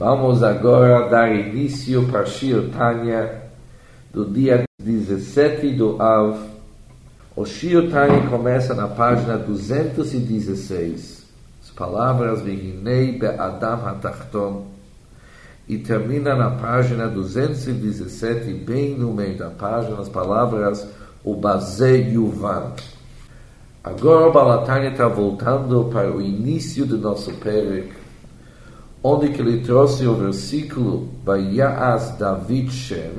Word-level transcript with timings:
Vamos 0.00 0.42
agora 0.42 1.10
dar 1.10 1.30
início 1.30 2.08
para 2.08 2.24
Shir 2.24 2.70
Tanya 2.70 3.42
do 4.10 4.24
dia 4.24 4.64
17 4.82 5.74
do 5.74 6.00
Av. 6.00 6.38
O 7.36 7.44
Shir 7.44 7.90
Tanya 7.90 8.26
começa 8.30 8.72
na 8.72 8.88
página 8.88 9.36
216. 9.36 11.26
As 11.62 11.70
palavras 11.72 12.40
Vihinei 12.40 13.18
Be'adam 13.18 13.86
HaTachton 13.86 14.68
e 15.68 15.76
termina 15.76 16.34
na 16.34 16.52
página 16.52 17.06
217, 17.06 18.54
bem 18.54 18.98
no 18.98 19.12
meio 19.12 19.36
da 19.36 19.50
página, 19.50 20.00
as 20.00 20.08
palavras 20.08 20.88
O 21.22 21.34
Baze 21.36 22.10
Yuvan. 22.10 22.72
Agora 23.84 24.28
o 24.28 24.32
Balatanya 24.32 24.92
está 24.92 25.08
voltando 25.08 25.90
para 25.92 26.10
o 26.10 26.22
início 26.22 26.86
do 26.86 26.96
nosso 26.96 27.34
Perek, 27.34 27.99
onde 29.02 29.30
que 29.30 29.40
ele 29.40 29.60
trouxe 29.60 30.06
o 30.06 30.14
versículo 30.14 31.08
Vayas 31.24 32.10
David 32.18 32.70
Shem, 32.70 33.12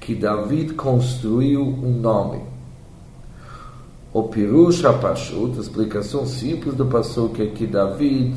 que 0.00 0.14
David 0.14 0.74
construiu 0.74 1.62
um 1.62 1.92
nome. 1.92 2.40
O 4.12 4.24
Pirush 4.24 4.84
HaPashut, 4.84 5.58
explicação 5.58 6.26
simples 6.26 6.74
do 6.74 6.84
Passuk 6.84 7.40
é 7.40 7.46
que 7.46 7.66
David, 7.66 8.34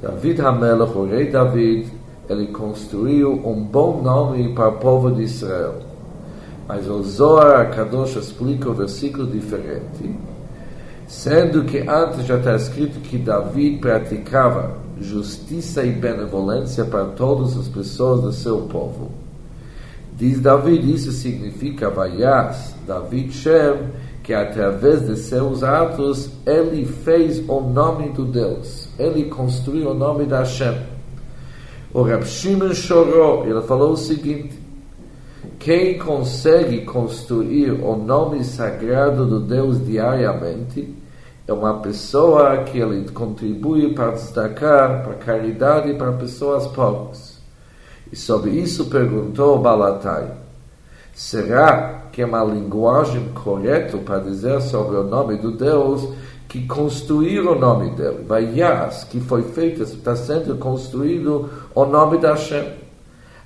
David 0.00 0.40
Hamelach, 0.40 0.96
o 0.96 1.04
rei 1.04 1.30
David, 1.30 1.90
ele 2.28 2.46
construiu 2.48 3.32
um 3.44 3.60
bom 3.64 4.00
nome 4.00 4.54
para 4.54 4.68
o 4.68 4.78
povo 4.78 5.10
de 5.10 5.22
Israel. 5.22 5.80
Mas 6.68 6.88
o 6.88 7.02
Zohar 7.02 7.74
Kadosh 7.74 8.16
explica 8.16 8.70
o 8.70 8.74
versículo 8.74 9.26
diferente, 9.26 10.14
sendo 11.14 11.64
que 11.64 11.78
antes 11.78 12.26
já 12.26 12.36
está 12.36 12.56
escrito 12.56 12.98
que 13.00 13.16
David 13.16 13.78
praticava 13.78 14.76
justiça 15.00 15.84
e 15.84 15.92
benevolência 15.92 16.84
para 16.84 17.04
todas 17.06 17.56
as 17.56 17.68
pessoas 17.68 18.20
do 18.20 18.32
seu 18.32 18.62
povo. 18.62 19.12
Diz 20.16 20.40
David, 20.40 20.92
isso 20.92 21.12
significa 21.12 21.88
Vayas, 21.88 22.74
David 22.86 23.32
Shem, 23.32 23.90
que 24.22 24.34
através 24.34 25.06
de 25.06 25.16
seus 25.16 25.62
atos 25.62 26.30
ele 26.44 26.84
fez 26.84 27.42
o 27.48 27.60
nome 27.60 28.10
do 28.10 28.24
Deus, 28.24 28.88
ele 28.98 29.24
construiu 29.24 29.90
o 29.90 29.94
nome 29.94 30.26
da 30.26 30.40
Hashem. 30.40 30.76
O 31.92 32.02
Rab 32.02 32.26
Shimon 32.26 32.74
chorou, 32.74 33.46
ele 33.46 33.62
falou 33.62 33.92
o 33.92 33.96
seguinte: 33.96 34.58
quem 35.60 35.96
consegue 35.96 36.82
construir 36.82 37.70
o 37.70 37.96
nome 37.96 38.42
sagrado 38.44 39.24
do 39.24 39.40
Deus 39.40 39.84
diariamente 39.86 41.03
é 41.46 41.52
uma 41.52 41.80
pessoa 41.80 42.64
que 42.64 42.78
ele 42.78 43.08
contribui 43.10 43.92
para 43.92 44.12
destacar 44.12 45.02
para 45.02 45.14
caridade 45.14 45.92
para 45.94 46.12
pessoas 46.12 46.66
pobres. 46.68 47.38
E 48.10 48.16
sobre 48.16 48.52
isso 48.52 48.86
perguntou 48.86 49.58
Balatai: 49.58 50.30
será 51.14 52.04
que 52.10 52.22
é 52.22 52.26
uma 52.26 52.44
linguagem 52.44 53.28
correta 53.34 53.98
para 53.98 54.20
dizer 54.20 54.60
sobre 54.62 54.96
o 54.96 55.04
nome 55.04 55.36
do 55.36 55.52
Deus 55.52 56.08
que 56.54 56.64
construíram 56.68 57.52
o 57.52 57.58
nome 57.58 57.90
dele. 57.96 58.24
Vaias, 58.24 59.02
que 59.02 59.18
foi 59.18 59.42
feito, 59.42 59.82
está 59.82 60.14
sendo 60.14 60.56
construído 60.56 61.50
o 61.74 61.84
nome 61.84 62.18
da 62.18 62.30
Hashem. 62.30 62.74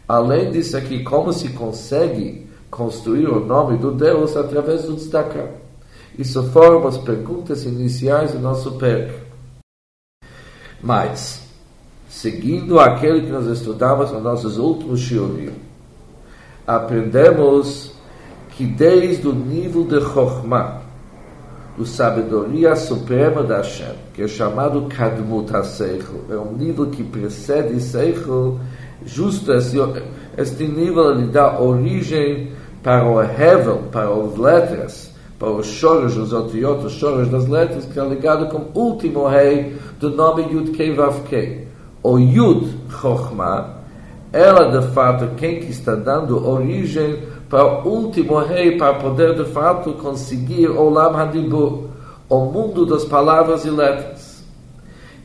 Além 0.07 0.51
disso 0.51 0.77
aqui, 0.77 1.03
como 1.03 1.33
se 1.33 1.49
consegue 1.51 2.47
construir 2.71 3.27
o 3.27 3.41
nome 3.41 3.79
do 3.79 3.93
Deus 3.93 4.37
através 4.37 4.83
do 4.83 4.95
destacar? 4.95 5.49
Isso 6.19 6.43
foram 6.51 6.85
as 6.89 6.99
perguntas 6.99 7.65
iniciais 7.65 8.33
do 8.33 8.41
nosso 8.41 8.73
perk. 8.73 9.15
Mas, 10.83 11.47
seguindo 12.09 12.81
aquele 12.81 13.23
que 13.23 13.31
nós 13.31 13.47
estudamos 13.47 14.11
nos 14.11 14.23
nossos 14.23 14.59
últimos 14.59 14.99
shiurim, 14.99 15.53
aprendemos 16.67 17.93
que 18.51 18.67
desde 18.67 19.29
o 19.29 19.33
nível 19.33 19.85
de 19.85 20.01
Chokhmah, 20.01 20.83
do 21.77 21.87
sabedoria 21.87 22.75
suprema 22.75 23.45
da 23.45 23.59
Hashem, 23.59 23.95
que 24.13 24.23
é 24.23 24.27
chamado 24.27 24.89
Kadmut 24.89 25.55
HaSeichel. 25.55 26.25
É 26.29 26.35
um 26.35 26.53
nível 26.53 26.87
que 26.87 27.05
precede 27.05 27.81
Seichel, 27.81 28.59
justo 29.07 29.53
esse, 29.53 29.77
este 30.37 30.67
nível 30.67 31.13
ele 31.13 31.29
dá 31.29 31.61
origem 31.61 32.51
para 32.83 33.09
o 33.09 33.23
Hevel, 33.23 33.85
para 33.93 34.09
as 34.09 34.37
letras, 34.37 35.08
para 35.39 35.51
os 35.51 35.67
choros, 35.67 36.17
os 36.17 36.33
otiot, 36.33 36.85
os 36.85 36.93
choros 36.93 37.29
das 37.29 37.47
letras, 37.47 37.85
que 37.85 37.99
é 37.99 38.05
ligado 38.05 38.49
com 38.49 38.59
o 38.59 38.83
último 38.85 39.29
rei 39.29 39.77
do 40.01 40.11
nome 40.11 40.43
Yud 40.53 40.73
Kei 40.73 40.95
Vav 40.95 41.21
Kei. 41.29 41.69
O 42.03 42.19
Yud 42.19 42.77
Chochma, 43.01 43.77
ela 44.33 44.81
de 44.81 44.89
fato 44.93 45.29
quem 45.37 45.61
que 45.61 45.71
está 45.71 45.95
dando 45.95 46.47
origem 46.49 47.23
para 47.49 47.65
o 47.65 47.89
último 47.89 48.39
rei, 48.41 48.77
para 48.77 48.95
poder 48.95 49.35
de 49.35 49.45
fato 49.51 49.93
conseguir 49.95 50.69
o 50.69 50.91
Lam 50.91 51.17
Hadibur, 51.17 51.85
o 52.29 52.45
mundo 52.47 52.85
das 52.85 53.05
palavras 53.05 53.65
e 53.65 53.71
letras. 53.71 54.45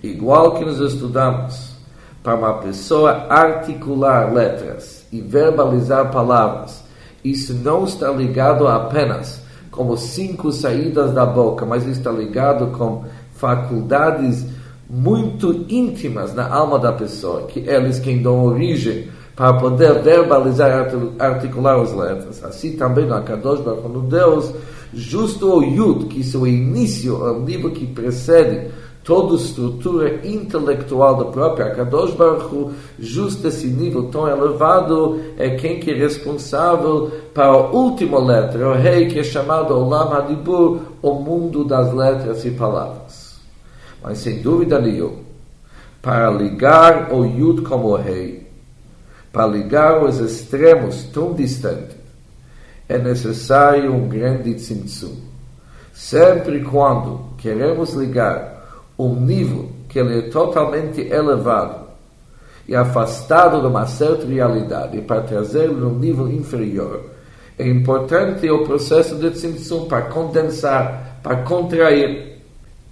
Igual 0.02 0.54
que 0.54 0.64
nós 0.64 0.80
estudamos, 0.80 1.74
para 2.22 2.36
uma 2.36 2.54
pessoa 2.60 3.26
articular 3.30 4.34
letras 4.34 5.06
e 5.12 5.20
verbalizar 5.20 6.12
palavras, 6.12 6.84
isso 7.24 7.54
não 7.54 7.84
está 7.84 8.10
ligado 8.10 8.68
apenas 8.68 9.43
como 9.74 9.98
cinco 9.98 10.52
saídas 10.52 11.14
da 11.14 11.26
boca, 11.26 11.66
mas 11.66 11.86
está 11.86 12.12
ligado 12.12 12.68
com 12.78 13.04
faculdades 13.36 14.46
muito 14.90 15.66
íntimas 15.68 16.34
na 16.34 16.48
alma 16.48 16.78
da 16.78 16.94
pessoa, 16.94 17.48
que 17.48 17.60
eles 17.60 18.00
quem 18.00 18.22
dão 18.22 18.46
origem 18.46 19.08
para 19.36 19.54
poder 19.54 20.02
verbalizar 20.02 20.70
e 20.70 21.22
articular 21.22 21.82
as 21.82 21.92
letras. 21.92 22.44
Assim 22.44 22.74
também 22.78 23.08
no 23.08 23.16
Akadosh 23.16 23.62
Baruch 23.62 24.08
Deus, 24.08 24.54
justo 24.94 25.48
o 25.48 25.64
Yud, 25.64 26.06
que 26.06 26.22
é 26.22 26.38
o 26.38 26.46
início, 26.46 27.26
é 27.26 27.32
o 27.32 27.40
nível 27.40 27.72
que 27.72 27.88
precede 27.88 28.70
toda 29.04 29.34
a 29.34 29.38
estrutura 29.38 30.26
intelectual 30.26 31.16
do 31.16 31.26
próprio 31.26 31.68
Akadosh 31.68 32.14
Baruch 32.14 32.74
justo 32.98 33.48
esse 33.48 33.68
nível 33.68 34.10
tão 34.10 34.28
elevado, 34.28 35.22
é 35.38 35.52
quem 35.52 35.80
que 35.80 35.92
é 35.92 35.96
responsável 35.96 37.12
para 37.34 37.48
a 37.48 37.70
última 37.72 38.20
letra, 38.20 38.70
o 38.70 38.74
rei 38.74 39.08
que 39.08 39.20
é 39.20 39.24
chamado 39.24 39.76
Olam 39.76 40.14
Hadibur, 40.14 40.80
o 41.02 41.14
mundo 41.16 41.66
das 41.66 41.94
letras 41.94 42.46
e 42.46 42.52
palavras. 42.52 43.36
Mas 44.02 44.20
sem 44.20 44.42
dúvida 44.42 44.80
nenhuma, 44.80 45.18
para 46.02 46.30
ligar 46.32 47.14
o 47.14 47.26
Yud 47.26 47.62
como 47.62 47.96
rei, 47.96 48.48
para 49.32 49.48
ligar 49.48 50.04
os 50.04 50.20
extremos 50.20 51.04
tão 51.14 51.34
distantes, 51.34 51.98
é 52.88 52.98
necessário 52.98 53.94
um 53.94 54.08
grande 54.08 54.54
tzimtzum. 54.54 55.16
Sempre 55.94 56.62
quando 56.62 57.22
queremos 57.38 57.94
ligar 57.94 58.53
um 58.98 59.16
nível 59.16 59.70
que 59.90 60.00
ele 60.00 60.20
é 60.20 60.22
totalmente 60.24 61.02
elevado 61.02 61.84
e 62.68 62.76
afastado 62.76 63.62
de 63.62 63.68
uma 63.68 63.86
certa 63.86 64.26
realidade 64.26 65.02
para 65.02 65.22
trazê-lo 65.22 65.74
num 65.74 66.00
nível 66.00 66.30
inferior, 66.30 67.02
é 67.58 67.68
importante 67.68 68.50
o 68.50 68.64
processo 68.64 69.16
de 69.16 69.30
tzimtzum 69.32 69.86
para 69.86 70.04
condensar, 70.04 71.20
para 71.22 71.38
contrair. 71.38 72.34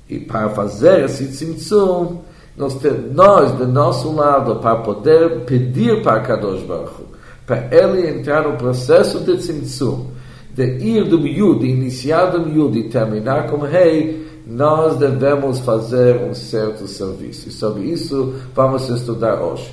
E 0.09 0.19
para 0.19 0.49
fazer 0.49 1.05
esse 1.05 1.27
tzimtzum, 1.27 2.19
nós, 2.55 2.77
nós, 3.13 3.51
do 3.53 3.65
nosso 3.65 4.13
lado, 4.13 4.57
para 4.57 4.75
poder 4.77 5.45
pedir 5.45 6.03
para 6.03 6.19
Kadosh 6.19 6.63
Baruch 6.63 7.11
para 7.51 7.67
ele 7.69 8.07
entrar 8.07 8.47
no 8.47 8.57
processo 8.57 9.19
de 9.19 9.35
tzimtzum, 9.37 10.07
de 10.53 10.77
ir 10.77 11.03
do 11.03 11.19
miúdo, 11.19 11.65
iniciar 11.65 12.27
do 12.27 12.45
miúdo 12.45 12.77
e 12.77 12.87
terminar 12.87 13.47
como 13.47 13.65
rei, 13.65 14.20
nós 14.51 14.97
devemos 14.97 15.59
fazer 15.59 16.17
um 16.17 16.33
certo 16.33 16.87
serviço. 16.87 17.47
E 17.47 17.51
sobre 17.51 17.83
isso 17.83 18.35
vamos 18.53 18.89
estudar 18.89 19.41
hoje. 19.41 19.71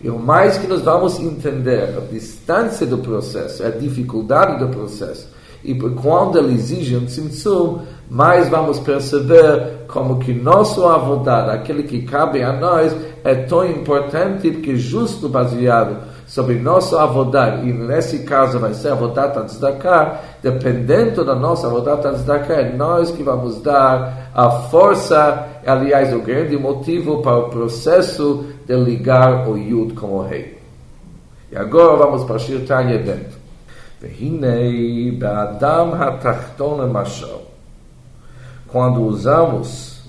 E 0.00 0.08
o 0.08 0.18
mais 0.18 0.58
que 0.58 0.66
nós 0.66 0.82
vamos 0.82 1.18
entender 1.20 1.94
a 1.96 2.00
distância 2.00 2.86
do 2.86 2.98
processo, 2.98 3.64
a 3.64 3.70
dificuldade 3.70 4.58
do 4.58 4.68
processo, 4.68 5.28
e 5.62 5.74
quando 5.74 6.38
ele 6.38 6.54
exige 6.54 6.96
um 6.96 7.06
tzimtzum, 7.06 7.80
mais 8.10 8.48
vamos 8.50 8.78
perceber 8.78 9.84
como 9.88 10.18
que 10.18 10.34
nosso 10.34 10.86
avodar, 10.86 11.48
aquele 11.48 11.84
que 11.84 12.02
cabe 12.02 12.42
a 12.42 12.52
nós, 12.52 12.94
é 13.22 13.34
tão 13.34 13.66
importante 13.66 14.50
porque 14.50 14.76
justo 14.76 15.26
baseado 15.26 15.96
sobre 16.27 16.59
nosso 16.59 16.97
avodar, 16.97 17.65
e 17.65 17.73
nesse 17.73 18.19
caso 18.19 18.59
vai 18.59 18.73
ser 18.73 18.91
avodat 18.91 19.37
tzedakah, 19.45 20.19
dependendo 20.41 21.25
da 21.25 21.35
nossa 21.35 21.67
avodat 21.67 22.01
tzedakah, 22.01 22.53
é 22.53 22.75
nós 22.75 23.11
que 23.11 23.23
vamos 23.23 23.61
dar 23.61 24.29
a 24.33 24.49
força, 24.49 25.47
aliás, 25.65 26.13
o 26.13 26.19
grande 26.19 26.57
motivo 26.57 27.21
para 27.21 27.37
o 27.37 27.49
processo 27.49 28.45
de 28.65 28.75
ligar 28.75 29.47
o 29.47 29.57
Yud 29.57 29.93
com 29.93 30.17
o 30.17 30.21
rei. 30.21 30.59
E 31.51 31.57
agora 31.57 31.97
vamos 31.97 32.23
para 32.23 32.37
Shir 32.37 32.65
Tanya 32.65 32.97
dentro. 32.97 33.39
והנה 34.01 35.17
באדם 35.17 35.89
התחתון 35.93 36.81
למשל, 36.81 37.35
quando 38.71 39.01
usamos 39.01 39.99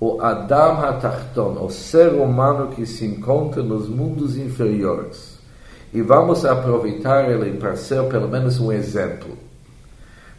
o 0.00 0.20
Adam 0.20 0.80
Hatachton, 0.80 1.56
o 1.64 1.70
ser 1.70 2.12
humano 2.12 2.68
que 2.68 2.84
se 2.84 3.06
encontra 3.06 3.62
nos 3.62 3.88
mundos 3.88 4.36
inferiores. 4.36 5.37
E 5.93 6.01
vamos 6.01 6.45
aproveitar 6.45 7.29
ele 7.29 7.57
para 7.57 7.75
ser 7.75 8.03
pelo 8.03 8.27
menos 8.27 8.59
um 8.59 8.71
exemplo. 8.71 9.35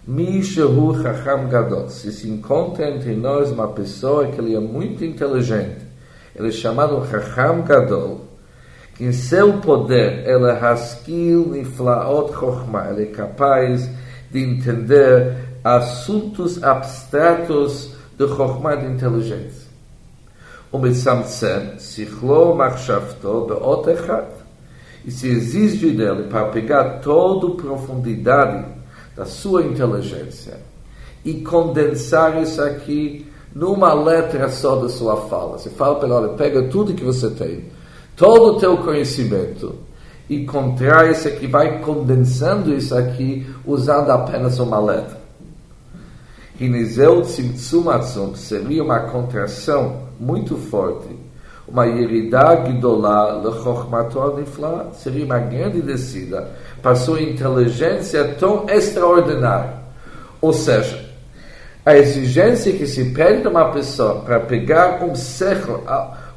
Mishahu 0.07 1.03
Chacham 1.03 1.49
Gadol. 1.49 1.89
Se 1.89 2.13
se 2.13 2.29
encontra 2.29 2.89
entre 2.89 3.15
nós 3.15 3.51
uma 3.51 3.69
pessoa 3.69 4.27
que 4.27 4.41
ele 4.41 4.55
é 4.55 4.61
muito 4.61 5.05
inteligente, 5.05 5.87
ele 6.35 6.49
é 6.49 6.53
chamado 6.53 7.07
Chacham 7.07 7.63
Gadol, 7.63 8.23
que 8.95 9.05
em 9.05 9.13
seu 9.13 9.55
poder 9.55 10.27
ele 10.29 10.47
é 10.47 10.59
Haskil 10.59 11.49
Niflaot 11.49 12.33
Chochma, 12.33 12.89
ele 12.91 13.05
é 13.05 13.07
capaz 13.07 13.89
de 14.31 14.43
entender 14.43 15.37
assuntos 15.63 16.63
abstratos 16.63 17.95
de 18.17 18.27
Chochma 18.29 18.77
de 18.77 18.87
inteligência. 18.87 19.69
O 20.73 20.79
Mitzamtzem, 20.79 21.79
Sichlo 21.79 22.55
Machshavto, 22.55 23.47
Beot 23.47 23.91
Echad. 23.91 24.40
E 25.05 25.11
se 25.11 25.29
exige 25.29 25.91
dele 25.91 26.25
para 26.25 26.47
pegar 26.47 27.01
toda 27.01 27.47
a 27.47 27.57
profundidade 27.57 28.67
da 29.17 29.25
sua 29.25 29.65
inteligência 29.65 30.59
e 31.25 31.35
condensar 31.41 32.41
isso 32.43 32.63
aqui 32.63 33.27
numa 33.55 33.93
letra 33.93 34.49
só 34.49 34.77
da 34.77 34.89
sua 34.89 35.17
fala. 35.29 35.59
Você 35.59 35.71
fala 35.71 35.97
para 35.97 36.07
ele, 36.07 36.15
olha, 36.15 36.29
pega 36.31 36.63
tudo 36.69 36.95
que 36.95 37.05
você 37.05 37.31
tem, 37.31 37.65
todo 38.17 38.57
o 38.57 38.59
teu 38.59 38.79
conhecimento 38.79 39.75
e 40.29 40.45
contrai 40.45 41.11
isso 41.11 41.27
aqui, 41.27 41.47
vai 41.47 41.81
condensando 41.81 42.73
isso 42.73 42.95
aqui 42.95 43.47
usando 43.67 44.11
apenas 44.11 44.59
uma 44.59 44.79
letra. 44.79 45.21
Hinizeu 46.61 47.23
Tzimtzum 47.23 47.91
Atzum 47.91 48.35
seria 48.35 48.85
uma 48.85 49.01
contração 49.01 50.03
muito 50.21 50.57
forte, 50.57 51.09
uma 51.71 51.87
Yerida 51.87 52.65
Gidolá 52.67 53.41
Lechochmato 53.43 54.37
Nifla, 54.37 54.91
seria 54.93 55.25
uma 55.25 55.39
grande 55.39 55.81
descida. 55.81 56.51
Para 56.83 56.97
sua 56.97 57.21
inteligência 57.23 58.35
tão 58.39 58.67
extraordinária. 58.69 59.75
Ou 60.41 60.53
seja, 60.53 60.99
a 61.85 61.97
exigência 61.97 62.73
que 62.73 62.87
se 62.87 63.07
pede 63.13 63.43
de 63.43 63.49
uma 63.49 63.71
pessoa 63.71 64.17
para 64.21 64.41
pegar 64.41 65.03
um 65.03 65.15
século, 65.15 65.83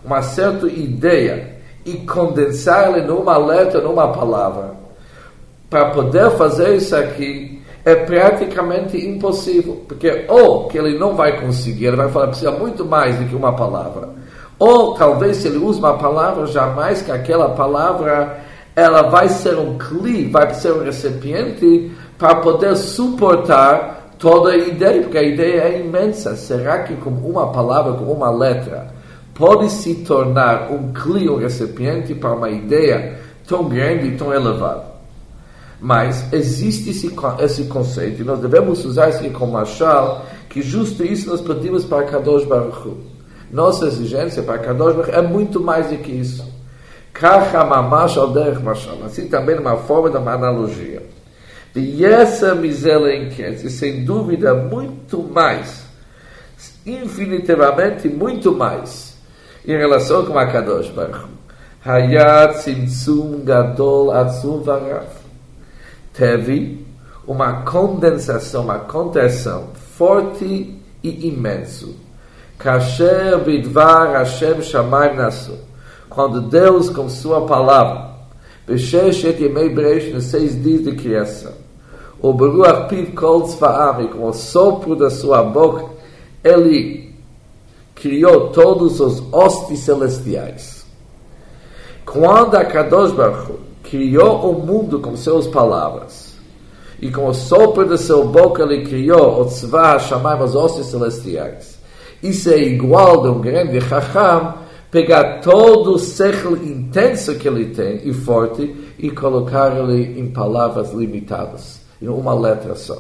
uma 0.04 0.22
certa 0.22 0.68
ideia 0.68 1.58
e 1.86 1.94
condensá-la 1.98 3.00
numa 3.00 3.38
letra, 3.38 3.82
numa 3.82 4.12
palavra, 4.12 4.72
para 5.70 5.90
poder 5.90 6.32
fazer 6.32 6.76
isso 6.76 6.96
aqui, 6.96 7.62
é 7.86 7.96
praticamente 7.96 8.98
impossível, 8.98 9.84
porque 9.88 10.26
ou 10.30 10.68
que 10.68 10.78
ele 10.78 10.98
não 10.98 11.16
vai 11.16 11.42
conseguir, 11.42 11.88
ele 11.88 11.98
vai 11.98 12.10
falar 12.10 12.28
precisa 12.28 12.52
muito 12.52 12.86
mais 12.86 13.18
do 13.18 13.26
que 13.26 13.36
uma 13.36 13.54
palavra, 13.54 14.10
ou 14.60 14.94
talvez 14.94 15.38
se 15.38 15.48
ele 15.48 15.58
usa 15.58 15.80
uma 15.80 15.98
palavra, 15.98 16.46
jamais 16.48 17.02
que 17.02 17.12
aquela 17.12 17.50
palavra 17.50 18.42
ela 18.76 19.04
vai 19.04 19.30
ser 19.30 19.58
um 19.58 19.78
cli, 19.78 20.30
vai 20.30 20.54
ser 20.54 20.74
um 20.74 20.84
recipiente 20.84 21.92
para 22.18 22.36
poder 22.36 22.76
suportar 22.76 24.14
toda 24.18 24.52
a 24.52 24.58
ideia, 24.58 25.02
porque 25.02 25.18
a 25.18 25.24
ideia 25.24 25.62
é 25.64 25.82
imensa. 25.82 26.36
Será 26.36 26.84
que 26.84 26.96
com 26.96 27.10
uma 27.10 27.52
palavra, 27.52 27.94
com 27.94 28.06
uma 28.06 28.32
letra, 28.32 28.88
pode 29.34 29.70
se 29.70 29.96
tornar 29.96 30.72
um 30.72 30.94
cli, 30.94 31.30
um 31.30 31.38
recipiente 31.38 32.16
para 32.16 32.34
uma 32.34 32.50
ideia 32.50 33.20
tão 33.48 33.66
grande 33.66 34.08
e 34.08 34.18
tão 34.18 34.34
elevada? 34.34 34.94
Mas 35.80 36.32
existe 36.32 36.92
esse, 36.92 37.14
esse 37.40 37.66
conceito 37.66 38.22
e 38.22 38.24
nós 38.24 38.40
devemos 38.40 38.86
usar 38.86 39.10
isso 39.10 39.30
como 39.32 39.52
machal, 39.52 40.26
que 40.50 40.62
justo 40.62 41.04
isso 41.04 41.30
nós 41.30 41.42
pedimos 41.42 41.84
para 41.84 42.04
Kadosh 42.04 42.46
Baruch 42.46 42.88
Hu. 42.88 42.98
Nossa 43.54 43.86
exigência 43.86 44.42
para 44.42 44.58
Kadosh 44.58 45.10
é 45.10 45.22
muito 45.22 45.60
mais 45.60 45.92
do 45.92 45.98
que 45.98 46.12
isso. 46.12 46.52
Assim 49.06 49.28
também 49.28 49.60
uma 49.60 49.78
forma 49.78 50.10
de 50.10 50.18
uma 50.18 50.34
analogia. 50.34 51.04
E 51.76 52.04
essa 52.04 52.56
e 52.56 53.70
sem 53.70 54.04
dúvida 54.04 54.56
muito 54.56 55.22
mais, 55.22 55.86
infinitivamente 56.84 58.10
muito 58.10 58.52
mais, 58.52 59.16
em 59.64 59.78
relação 59.78 60.26
com 60.26 60.38
a 60.38 60.48
Kadosh 60.48 60.90
Baruch. 60.90 61.28
Hayat 61.86 62.60
tzimtzum 62.64 63.44
gadol 63.44 64.12
atzum 64.12 64.64
teve 66.12 66.88
uma 67.28 67.62
condensação, 67.62 68.64
uma 68.64 68.80
contração 68.80 69.68
forte 69.96 70.76
e 71.04 71.28
imenso. 71.28 72.03
Kasher 72.64 73.44
Hashem 74.14 74.56
nasu. 75.18 75.58
Quando 76.10 76.42
Deus, 76.44 76.90
com 76.90 77.10
sua 77.10 77.46
palavra, 77.46 78.14
Beshesh 78.66 79.26
et 79.26 79.42
yemei 79.42 79.68
beresh, 79.68 80.14
nos 80.14 80.24
seis 80.24 80.64
dias 80.64 80.86
de 80.86 80.94
criação, 80.94 81.52
o 82.22 82.32
Beruach 82.32 82.88
piv 82.88 83.14
kol 83.14 83.42
tzvaam, 83.42 84.04
e 84.04 84.08
com 84.08 84.30
o 84.30 84.34
sopro 84.34 84.96
da 84.96 85.10
sua 85.10 85.44
boca, 85.44 85.88
ele 86.42 87.14
criou 87.94 88.52
todos 88.52 89.02
os 89.02 89.22
hostes 89.34 89.80
celestiais. 89.80 90.86
Quando 92.06 92.56
a 92.56 92.64
Kadosh 92.64 93.12
Baruch 93.12 93.60
criou 93.84 94.50
o 94.50 94.66
mundo 94.66 95.00
com 95.02 95.18
suas 95.18 95.48
palavras. 95.48 96.34
E 97.02 97.12
com 97.12 97.28
o 97.28 97.34
sopro 97.34 97.86
de 97.86 97.98
sua 97.98 98.24
boca 98.24 98.64
ele 98.64 98.86
criou 98.86 99.42
o 99.42 99.46
tzvah 99.46 99.96
Hashamayim, 99.96 100.44
os 100.44 100.56
ossos 100.56 100.86
celestiais. 100.86 101.73
Isso 102.24 102.50
é 102.50 102.58
igual 102.58 103.22
de 103.22 103.28
um 103.28 103.42
grande 103.42 103.82
chacham 103.82 104.56
pegar 104.90 105.42
todo 105.42 105.96
o 105.96 106.00
século 106.00 106.56
intenso 106.56 107.36
que 107.36 107.48
ele 107.48 107.66
tem 107.66 108.00
e 108.08 108.14
forte 108.14 108.94
e 108.98 109.10
colocar 109.10 109.76
ele 109.76 110.20
em 110.20 110.28
palavras 110.28 110.94
limitadas, 110.94 111.82
em 112.02 112.08
uma 112.08 112.34
letra 112.34 112.76
só. 112.76 112.98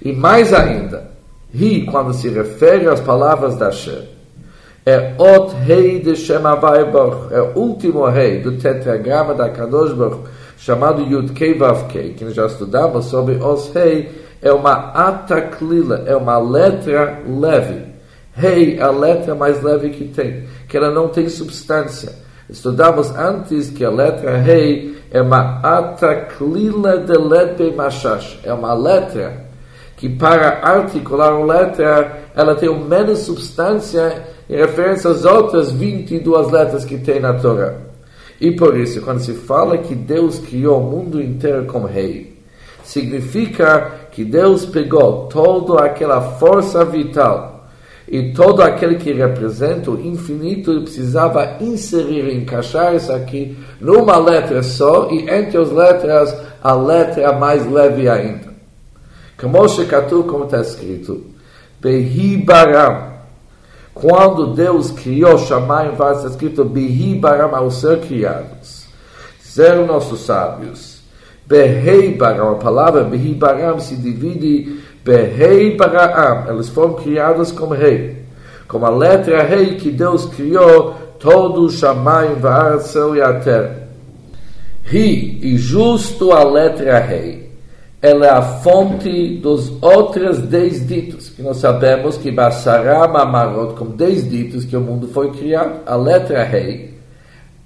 E 0.00 0.12
mais 0.12 0.52
ainda, 0.52 1.10
ri, 1.52 1.86
quando 1.86 2.12
se 2.12 2.28
refere 2.28 2.86
às 2.86 3.00
palavras 3.00 3.56
da 3.56 3.66
Hashem, 3.66 4.08
é 4.86 5.14
Ot 5.18 5.54
Rei 5.64 6.00
de 6.00 6.14
Shem 6.14 6.38
Baruch, 6.38 7.32
é 7.32 7.40
o 7.40 7.58
último 7.58 8.06
rei 8.06 8.40
do 8.40 8.58
tetragrama 8.58 9.34
da 9.34 9.48
Kadosh 9.48 9.92
Baruch, 9.92 10.28
chamado 10.56 11.02
Yud 11.02 11.32
Kei 11.32 11.54
Vav 11.54 11.88
Kei, 11.88 12.12
que 12.12 12.24
nós 12.24 12.34
já 12.34 12.46
estudamos 12.46 13.06
sobre 13.06 13.34
Os 13.36 13.72
Rei, 13.72 14.08
é 14.40 14.52
uma 14.52 14.92
ataklila, 14.92 16.04
é 16.06 16.14
uma 16.14 16.38
letra 16.38 17.22
leve. 17.26 17.87
Rei 18.38 18.78
é 18.78 18.82
a 18.82 18.90
letra 18.92 19.34
mais 19.34 19.60
leve 19.64 19.90
que 19.90 20.04
tem, 20.04 20.44
que 20.68 20.76
ela 20.76 20.92
não 20.92 21.08
tem 21.08 21.28
substância. 21.28 22.12
Estudamos 22.48 23.10
antes 23.10 23.68
que 23.68 23.84
a 23.84 23.90
letra 23.90 24.36
Rei 24.36 24.96
é 25.10 25.20
uma 25.20 25.60
ataklila 25.60 26.98
de 26.98 27.18
letre 27.18 27.72
mashash, 27.72 28.38
é 28.44 28.52
uma 28.52 28.72
letra 28.74 29.48
que 29.96 30.08
para 30.08 30.60
articular 30.62 31.34
uma 31.34 31.52
letra, 31.52 32.16
ela 32.36 32.54
tem 32.54 32.72
menos 32.78 33.18
substância 33.18 34.22
em 34.48 34.56
referência 34.56 35.10
às 35.10 35.24
outras 35.24 35.72
22 35.72 36.52
letras 36.52 36.84
que 36.84 36.96
tem 36.96 37.18
na 37.18 37.34
Torá. 37.34 37.74
E 38.40 38.52
por 38.52 38.78
isso, 38.78 39.02
quando 39.02 39.18
se 39.18 39.34
fala 39.34 39.78
que 39.78 39.96
Deus 39.96 40.38
criou 40.38 40.80
o 40.80 40.88
mundo 40.88 41.20
inteiro 41.20 41.66
como 41.66 41.88
rei, 41.88 42.38
significa 42.84 43.90
que 44.12 44.24
Deus 44.24 44.64
pegou 44.64 45.26
toda 45.26 45.84
aquela 45.84 46.20
força 46.20 46.84
vital 46.84 47.57
e 48.10 48.32
todo 48.32 48.62
aquele 48.62 48.96
que 48.96 49.12
representa 49.12 49.90
o 49.90 50.00
infinito 50.00 50.80
precisava 50.80 51.58
inserir, 51.60 52.32
encaixar 52.34 52.94
isso 52.94 53.12
aqui 53.12 53.56
numa 53.80 54.16
letra 54.16 54.62
só 54.62 55.10
e 55.10 55.28
entre 55.28 55.58
as 55.58 55.70
letras 55.70 56.34
a 56.62 56.72
letra 56.74 57.32
mais 57.32 57.70
leve 57.70 58.08
ainda. 58.08 58.48
Como 59.38 59.58
como 60.24 60.44
está 60.44 60.60
escrito, 60.60 61.24
Behi 61.80 62.38
Baram, 62.38 63.18
quando 63.94 64.54
Deus 64.54 64.90
criou 64.92 65.36
Shamayim, 65.38 65.96
ser 66.20 66.28
escrito 66.28 66.64
Bihi 66.64 67.16
Baram 67.16 67.54
ao 67.54 67.68
ser 67.70 68.00
criados. 68.00 68.86
Disseram 69.40 69.86
nossos 69.86 70.20
sábios. 70.20 70.98
Behei 71.46 72.14
Baram, 72.14 72.52
a 72.52 72.54
palavra 72.56 73.02
Bihi 73.02 73.34
Baram 73.34 73.80
se 73.80 73.96
divide 73.96 74.80
Behei 75.08 75.74
Baram. 75.74 76.52
Eles 76.52 76.68
foram 76.68 76.94
criados 76.94 77.50
como 77.50 77.72
rei. 77.72 78.24
Como 78.68 78.84
a 78.84 78.90
letra 78.90 79.42
rei 79.42 79.76
que 79.76 79.90
Deus 79.90 80.26
criou 80.26 80.94
todo 81.18 81.62
o 81.62 81.70
Shamayim, 81.70 82.34
Vaar, 82.34 82.78
céu 82.80 83.16
e 83.16 83.22
a 83.22 83.32
terra. 83.40 83.88
Ri 84.84 85.40
e 85.42 85.56
justo 85.56 86.32
a 86.32 86.44
letra 86.44 86.98
rei 86.98 87.48
ela 88.00 88.26
é 88.26 88.30
a 88.30 88.42
fonte 88.42 89.38
dos 89.38 89.72
outros 89.82 90.38
dez 90.38 90.86
ditos, 90.86 91.30
que 91.30 91.42
nós 91.42 91.56
sabemos 91.56 92.16
que 92.16 92.30
Basará 92.30 93.08
Mamarot, 93.08 93.74
com 93.74 93.86
dez 93.86 94.28
ditos 94.28 94.64
que 94.64 94.76
o 94.76 94.80
mundo 94.80 95.08
foi 95.08 95.32
criado, 95.32 95.80
a 95.84 95.96
letra 95.96 96.44
rei, 96.44 96.96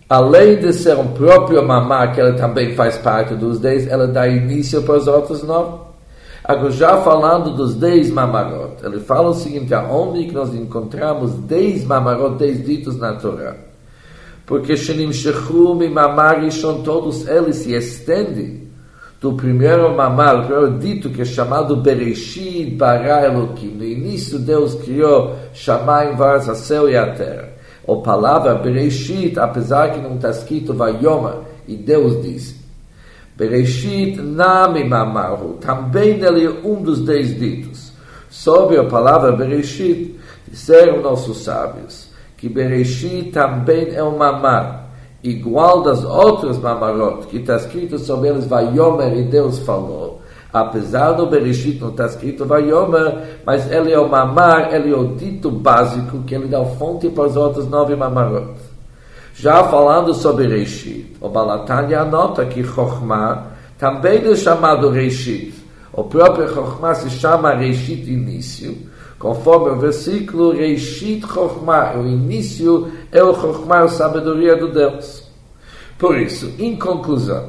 além 0.08 0.56
de 0.56 0.72
ser 0.72 0.96
um 0.96 1.08
próprio 1.08 1.62
mamá, 1.62 2.08
que 2.08 2.20
ela 2.20 2.32
também 2.32 2.74
faz 2.74 2.96
parte 2.96 3.34
dos 3.34 3.58
dez, 3.58 3.86
ela 3.86 4.06
dá 4.06 4.26
início 4.26 4.82
para 4.82 4.96
os 4.96 5.06
outros 5.06 5.42
nove. 5.42 5.81
Agora, 6.44 6.72
já 6.72 7.00
falando 7.02 7.54
dos 7.54 7.74
dez 7.74 8.10
mamarot, 8.10 8.84
ele 8.84 9.00
fala 9.00 9.30
o 9.30 9.34
seguinte: 9.34 9.72
aonde 9.72 10.24
que 10.24 10.32
nós 10.32 10.52
encontramos 10.54 11.32
dez 11.34 11.84
mamarot, 11.84 12.36
dez 12.36 12.64
ditos 12.64 12.96
na 12.98 13.14
Torá? 13.14 13.54
Porque 14.44 14.76
Shenim 14.76 15.12
Shechum 15.12 15.82
e 15.82 15.88
Mamarishon, 15.88 16.82
todos 16.82 17.26
eles 17.28 17.56
se 17.56 17.74
estendem 17.74 18.62
do 19.20 19.34
primeiro 19.34 19.94
mamar, 19.96 20.40
o 20.40 20.46
primeiro 20.46 20.78
dito 20.78 21.10
que 21.10 21.22
é 21.22 21.24
chamado 21.24 21.76
Bereshit 21.76 22.74
Bara 22.74 23.24
Elohim. 23.24 23.76
No 23.76 23.84
início, 23.84 24.38
Deus 24.40 24.74
criou 24.74 25.36
Shamayim, 25.54 26.16
Varas, 26.16 26.48
a 26.48 26.56
céu 26.56 26.90
e 26.90 26.96
a 26.96 27.12
terra. 27.12 27.50
A 27.86 27.96
palavra 27.96 28.56
Bereshit, 28.56 29.38
apesar 29.38 29.92
que 29.92 30.00
não 30.00 30.16
está 30.16 30.30
escrito 30.30 30.74
Vayoma, 30.74 31.42
e 31.68 31.76
Deus 31.76 32.20
diz, 32.20 32.61
Bereshit 33.36 34.20
Nami 34.20 34.84
Mamaru, 34.84 35.54
também 35.54 36.20
ele 36.22 36.46
é 36.46 36.50
um 36.64 36.82
dos 36.82 37.00
dez 37.00 37.38
ditos. 37.38 37.92
Sobre 38.30 38.78
a 38.78 38.84
palavra 38.84 39.32
Bereshit, 39.32 40.18
disseram 40.48 41.00
nossos 41.00 41.38
sábios, 41.38 42.10
que 42.36 42.48
Bereshit 42.48 43.30
também 43.30 43.94
é 43.94 44.02
um 44.02 44.16
mamar 44.16 44.82
igual 45.22 45.82
das 45.82 46.04
outras 46.04 46.58
mamarot, 46.58 47.26
que 47.28 47.38
está 47.38 47.56
escrito 47.56 47.98
sobre 47.98 48.28
eles, 48.28 48.46
Vayomer, 48.46 49.16
e 49.16 49.22
Deus 49.22 49.60
falou. 49.60 50.20
Apesar 50.52 51.12
do 51.12 51.26
Bereshit 51.26 51.80
não 51.80 51.90
está 51.90 52.06
escrito 52.06 52.44
Vayomer, 52.44 53.40
mas 53.46 53.70
ele 53.70 53.92
é 53.92 53.98
o 53.98 54.08
mamar, 54.08 54.74
ele 54.74 54.92
é 54.92 54.96
o 54.96 55.14
dito 55.14 55.50
básico, 55.50 56.22
que 56.24 56.34
ele 56.34 56.48
dá 56.48 56.62
fonte 56.64 57.08
para 57.08 57.24
as 57.24 57.36
outras 57.36 57.66
nove 57.68 57.96
mamarot. 57.96 58.52
Já 59.42 59.64
falando 59.64 60.14
sobre 60.14 60.46
Bereshit, 60.46 61.16
o 61.20 61.28
Balatanya 61.28 62.02
anota 62.02 62.46
que 62.46 62.62
Chokhmah 62.62 63.48
também 63.76 64.24
é 64.24 64.36
chamado 64.36 64.88
Reshit. 64.88 65.52
O 65.92 66.04
próprio 66.04 66.48
Chokhmah 66.48 66.94
se 66.94 67.10
chama 67.10 67.52
Reshit 67.52 68.08
início, 68.08 68.78
conforme 69.18 69.70
o 69.70 69.80
versículo 69.80 70.52
Reishit 70.52 71.26
Chokhmah, 71.26 71.98
o 71.98 72.06
início 72.06 72.92
é 73.10 73.20
o 73.20 73.34
Chokhmah, 73.34 73.80
a 73.80 73.88
sabedoria 73.88 74.54
do 74.54 74.70
Deus. 74.70 75.28
Por 75.98 76.16
isso, 76.16 76.52
em 76.56 76.76
conclusão, 76.76 77.48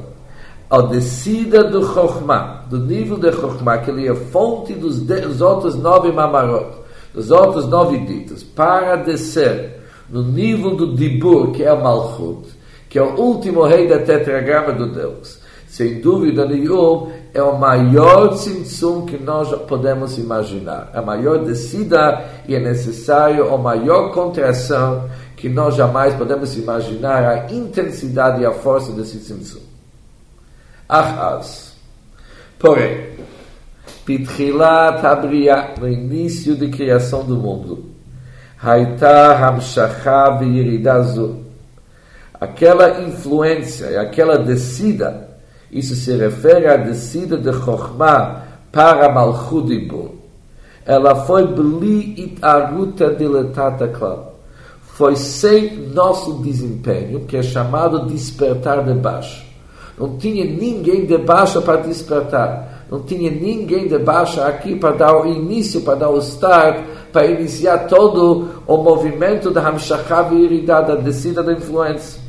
a 0.72 0.82
descida 0.82 1.64
do 1.64 1.86
Chokhmah, 1.86 2.64
do 2.72 2.80
nível 2.80 3.20
de 3.20 3.32
Chokhmah, 3.32 3.78
que 3.78 3.92
ele 3.92 4.08
é 4.08 4.16
fonte 4.16 4.74
dos, 4.74 5.00
dos 5.00 5.42
outros 5.42 5.76
nove 5.76 6.12
mamarot, 6.12 6.76
dos 7.14 7.30
outros 7.30 7.68
nove 7.68 8.00
ditos, 8.00 8.42
para 8.42 8.96
descer 8.96 9.83
no 10.10 10.24
nível 10.24 10.76
do 10.76 10.96
Dibur, 10.96 11.52
que 11.52 11.64
é 11.64 11.72
o 11.72 11.82
Malchut, 11.82 12.48
que 12.90 13.00
é 13.00 13.02
o 13.02 13.16
último 13.16 13.64
rei 13.64 13.88
da 13.88 14.00
tetragrama 14.00 14.74
do 14.74 14.92
Deus, 14.92 15.40
sem 15.68 16.00
dúvida 16.00 16.46
nenhuma, 16.46 17.12
é 17.34 17.42
o 17.42 17.58
maior 17.58 18.36
tzimtzum 18.36 19.06
que 19.08 19.18
nós 19.18 19.50
podemos 19.64 20.18
imaginar. 20.20 20.92
A 20.94 21.02
maior 21.02 21.44
descida 21.44 22.24
e 22.48 22.54
é 22.54 22.60
necessário 22.60 23.52
a 23.52 23.58
maior 23.58 24.12
contração 24.12 25.10
que 25.36 25.50
nós 25.50 25.76
jamais 25.76 26.14
podemos 26.14 26.56
imaginar 26.56 27.26
a 27.26 27.52
intensidade 27.52 28.42
e 28.42 28.46
a 28.46 28.52
força 28.52 28.92
desse 28.92 29.18
tzimtzum. 29.18 29.62
Achaz. 30.88 31.74
Porém, 32.60 33.14
Pitchilat 34.06 35.04
Abriya, 35.04 35.74
no 35.80 35.90
início 35.90 36.56
de 36.56 36.70
criação 36.70 37.24
do 37.24 37.36
mundo, 37.36 37.93
Haita 38.64 39.38
Hamshacha 39.38 40.38
V'yiridazu, 40.40 41.40
aquela 42.40 43.02
influência, 43.02 44.00
aquela 44.00 44.38
descida 44.38 45.34
isso 45.74 45.96
se 45.96 46.16
refere 46.16 46.68
à 46.68 46.78
descida 46.78 47.36
de 47.36 47.52
Chokhmah 47.52 48.44
para 48.72 49.12
Malchudibur. 49.12 50.12
Ela 50.86 51.16
foi 51.26 51.48
bli 51.48 52.14
itaruta 52.16 53.10
diletata 53.16 53.88
klal. 53.88 54.36
Foi 54.84 55.16
sem 55.16 55.88
nosso 55.88 56.44
desempenho, 56.44 57.22
que 57.22 57.38
é 57.38 57.42
chamado 57.42 58.06
despertar 58.06 58.84
de 58.84 58.94
baixo. 58.94 59.44
Não 59.98 60.16
tinha 60.18 60.46
ninguém 60.46 61.08
de 61.08 61.18
baixo 61.18 61.60
para 61.64 61.82
despertar. 61.82 62.73
Não 62.90 63.02
tinha 63.02 63.32
ninguém 63.32 63.88
de 63.88 63.98
baixo 63.98 64.42
aqui 64.42 64.76
para 64.76 64.96
dar 64.96 65.22
o 65.22 65.26
início, 65.26 65.82
para 65.82 65.96
dar 65.96 66.10
o 66.10 66.20
start, 66.20 66.84
para 67.12 67.26
iniciar 67.26 67.88
todo 67.88 68.50
o 68.68 68.78
movimento 68.78 69.50
da 69.52 69.62
Hamshachá 69.68 70.30
e 70.32 70.62
da 70.62 70.82
descida 70.96 71.42
da 71.42 71.54
influência. 71.54 72.22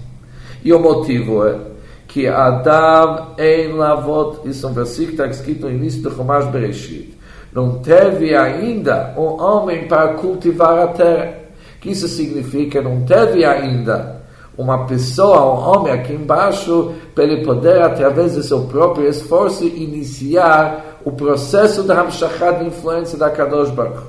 E 0.64 0.72
o 0.72 0.78
motivo 0.78 1.46
é 1.46 1.58
que 2.06 2.26
Adam 2.26 3.34
em 3.38 3.72
lavot, 3.72 4.48
isso 4.48 4.66
é 4.66 4.70
um 4.70 4.72
versículo 4.72 5.08
que 5.08 5.22
está 5.22 5.26
escrito 5.26 5.66
no 5.66 5.72
início 5.72 6.02
do 6.02 6.10
Chumash 6.10 6.46
Bereshit. 6.46 7.18
Não 7.52 7.78
teve 7.78 8.34
ainda 8.34 9.14
um 9.16 9.40
homem 9.40 9.86
para 9.86 10.14
cultivar 10.14 10.78
a 10.78 10.86
terra. 10.88 11.34
que 11.80 11.90
isso 11.90 12.08
significa? 12.08 12.80
Não 12.80 13.02
teve 13.02 13.44
ainda 13.44 14.23
uma 14.56 14.86
pessoa, 14.86 15.44
um 15.44 15.76
homem 15.76 15.92
aqui 15.92 16.12
embaixo, 16.12 16.92
para 17.14 17.24
ele 17.24 17.44
poder, 17.44 17.82
através 17.82 18.34
do 18.34 18.42
seu 18.42 18.62
próprio 18.62 19.08
esforço, 19.08 19.64
iniciar 19.64 20.98
o 21.04 21.12
processo 21.12 21.82
da 21.82 22.00
Hamshachá 22.00 22.52
de 22.52 22.66
influência 22.66 23.18
da 23.18 23.30
Kadosh 23.30 23.70
Baruch. 23.70 24.06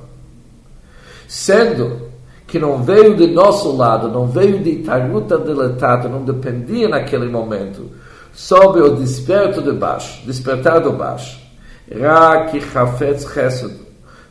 Sendo 1.27 2.09
que 2.47 2.59
não 2.59 2.83
veio 2.83 3.15
de 3.15 3.27
nosso 3.27 3.75
lado, 3.75 4.07
não 4.07 4.27
veio 4.27 4.59
de 4.59 4.77
Taruta 4.77 5.37
deletado, 5.37 6.07
não 6.07 6.23
dependia 6.23 6.87
naquele 6.87 7.27
momento 7.27 7.89
sobre 8.33 8.81
o 8.81 8.95
desperto 8.95 9.61
de 9.61 9.71
baixo, 9.71 10.25
despertar 10.25 10.79
do 10.79 10.91
baixo. 10.91 11.39
Raki 11.91 12.61
Hafetz 12.73 13.25
Chesed. 13.31 13.73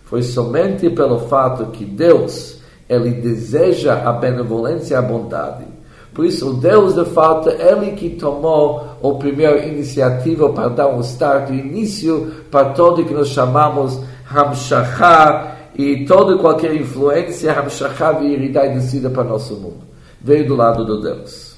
Foi 0.05 0.23
somente 0.23 0.91
pelo 0.91 1.21
fato 1.21 1.67
que 1.67 1.85
Deus, 1.85 2.61
ele 2.89 3.11
deseja 3.11 4.03
a 4.05 4.13
benevolência 4.13 4.95
e 4.95 4.97
a 4.97 5.03
bondade. 5.03 5.74
Por 6.15 6.25
isso, 6.25 6.51
o 6.51 6.53
Deus, 6.55 6.95
de 6.95 7.05
fato, 7.07 7.51
ele 7.51 7.93
que 7.93 8.11
tomou 8.11 8.87
a 9.03 9.19
primeira 9.19 9.67
iniciativa 9.67 10.49
para 10.51 10.69
dar 10.69 10.87
um 10.87 11.01
start, 11.01 11.51
o 11.51 11.55
início 11.55 12.33
para 12.53 12.71
todo 12.71 13.03
o 13.03 13.05
que 13.05 13.13
nós 13.13 13.29
chamamos 13.29 14.01
Hamshachah, 14.33 15.55
e 15.77 16.05
toda 16.07 16.39
qualquer 16.39 16.73
influência, 16.77 17.53
Hamshachá 17.53 18.21
e 18.21 18.33
Iridá 18.33 18.65
e 18.65 18.75
descida 18.75 19.11
para 19.11 19.25
nosso 19.25 19.55
mundo. 19.55 19.83
Veio 20.21 20.47
do 20.47 20.55
lado 20.55 20.85
do 20.85 21.01
Deus. 21.01 21.57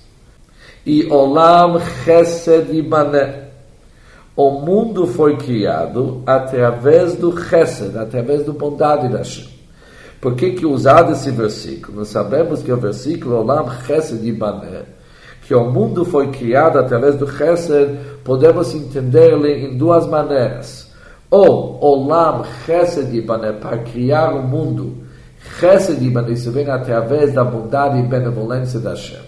E 0.87 1.07
Olam 1.13 1.79
Chesed 2.05 2.73
Ibané. 2.73 3.49
O 4.35 4.51
mundo 4.53 5.07
foi 5.07 5.37
criado 5.37 6.23
através 6.27 7.15
do 7.15 7.39
Chesed, 7.39 7.97
através 7.97 8.45
do 8.45 8.55
bondade 8.55 9.09
da 9.09 9.19
Hashem. 9.19 9.56
Por 10.27 10.35
que 10.35 10.51
que 10.51 10.67
usado 10.67 11.13
esse 11.13 11.31
versículo? 11.31 11.99
Nós 11.99 12.09
sabemos 12.09 12.61
que 12.61 12.73
o 12.73 12.77
versículo 12.77 13.37
Olam 13.37 13.71
Chesed 13.87 14.27
Ibané, 14.27 14.83
que 15.47 15.55
o 15.55 15.71
mundo 15.71 16.05
foi 16.05 16.33
criado 16.33 16.81
através 16.81 17.15
do 17.15 17.31
Chesed, 17.31 17.97
podemos 18.25 18.75
entender-lhe 18.75 19.67
em 19.67 19.79
duas 19.79 20.05
maneiras 20.05 20.93
ou 21.31 21.79
Olam 21.81 22.43
Chesed 22.65 23.15
Yibane, 23.15 23.53
para 23.61 23.79
criar 23.79 24.35
o 24.35 24.43
mundo, 24.43 24.97
Chesed 25.61 26.03
Yibane, 26.03 26.33
isso 26.33 26.51
vem 26.51 26.69
através 26.69 27.33
da 27.33 27.45
bondade 27.45 28.01
e 28.01 28.03
benevolência 28.03 28.81
da 28.81 28.91
Hashem. 28.91 29.23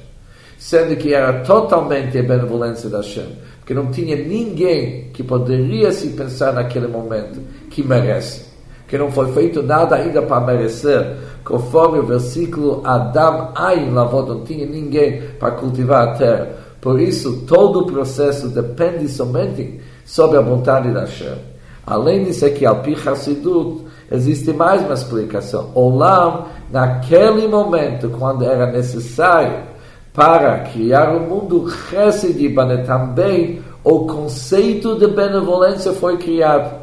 Sendo 0.59 0.97
que 0.97 1.15
era 1.15 1.45
totalmente 1.45 2.19
a 2.19 2.23
benevolência 2.25 2.91
da 2.91 2.97
Hashem. 2.97 3.37
Porque 3.61 3.73
não 3.73 3.93
tinha 3.93 4.17
ninguém 4.17 5.11
que 5.13 5.23
poderia 5.23 5.93
se 5.93 6.09
pensar 6.09 6.53
naquele 6.55 6.89
momento 6.89 7.41
que 7.71 7.85
merece. 7.87 8.48
Que 8.89 8.99
não 8.99 9.13
foi 9.13 9.31
feito 9.33 9.63
nada 9.63 9.95
ainda 9.95 10.23
para 10.23 10.41
merecer. 10.41 11.17
Conforme 11.45 12.01
o 12.01 12.07
versículo 12.07 12.81
Adam 12.85 13.53
Ain 13.55 13.91
lavou, 13.91 14.27
não 14.27 14.45
tinha 14.45 14.67
ninguém 14.67 15.23
para 15.39 15.53
cultivar 15.53 16.09
a 16.09 16.15
terra. 16.15 16.49
Por 16.81 17.01
isso, 17.01 17.45
todo 17.47 17.81
o 17.81 17.87
processo 17.87 18.49
depende 18.49 19.09
somente 19.09 19.81
sobre 20.05 20.39
a 20.39 20.41
vontade 20.41 20.91
da 20.91 21.01
Hashem. 21.01 21.37
Além 21.87 22.25
disso 22.25 22.45
aqui, 22.45 22.65
é 22.65 22.69
Alpi 22.69 22.95
Hassidut, 22.95 23.85
existe 24.11 24.53
mais 24.53 24.83
uma 24.83 24.95
explicação. 24.95 25.71
Olam, 25.75 26.47
naquele 26.71 27.49
momento, 27.49 28.11
quando 28.11 28.45
era 28.45 28.71
necessário 28.71 29.63
para 30.13 30.61
criar 30.61 31.15
o 31.15 31.21
mundo, 31.21 31.71
Chesed 31.71 32.55
também 32.87 33.63
o 33.83 34.01
conceito 34.01 34.99
de 34.99 35.07
benevolência 35.07 35.93
foi 35.93 36.19
criado. 36.19 36.78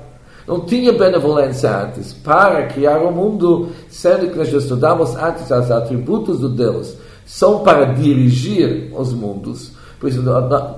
Não 0.48 0.62
tinha 0.62 0.94
benevolência 0.94 1.84
antes. 1.84 2.14
Para 2.14 2.68
criar 2.68 3.00
o 3.00 3.12
mundo, 3.12 3.70
sendo 3.90 4.30
que 4.30 4.38
nós 4.38 4.52
estudamos 4.52 5.16
antes 5.16 5.50
os 5.50 5.72
atributos 5.72 6.40
do 6.40 6.50
Deus, 6.50 6.96
são 7.26 7.60
para 7.60 7.86
dirigir 7.86 8.92
os 8.96 9.12
mundos. 9.14 9.72
Por 10.00 10.10
isso, 10.10 10.22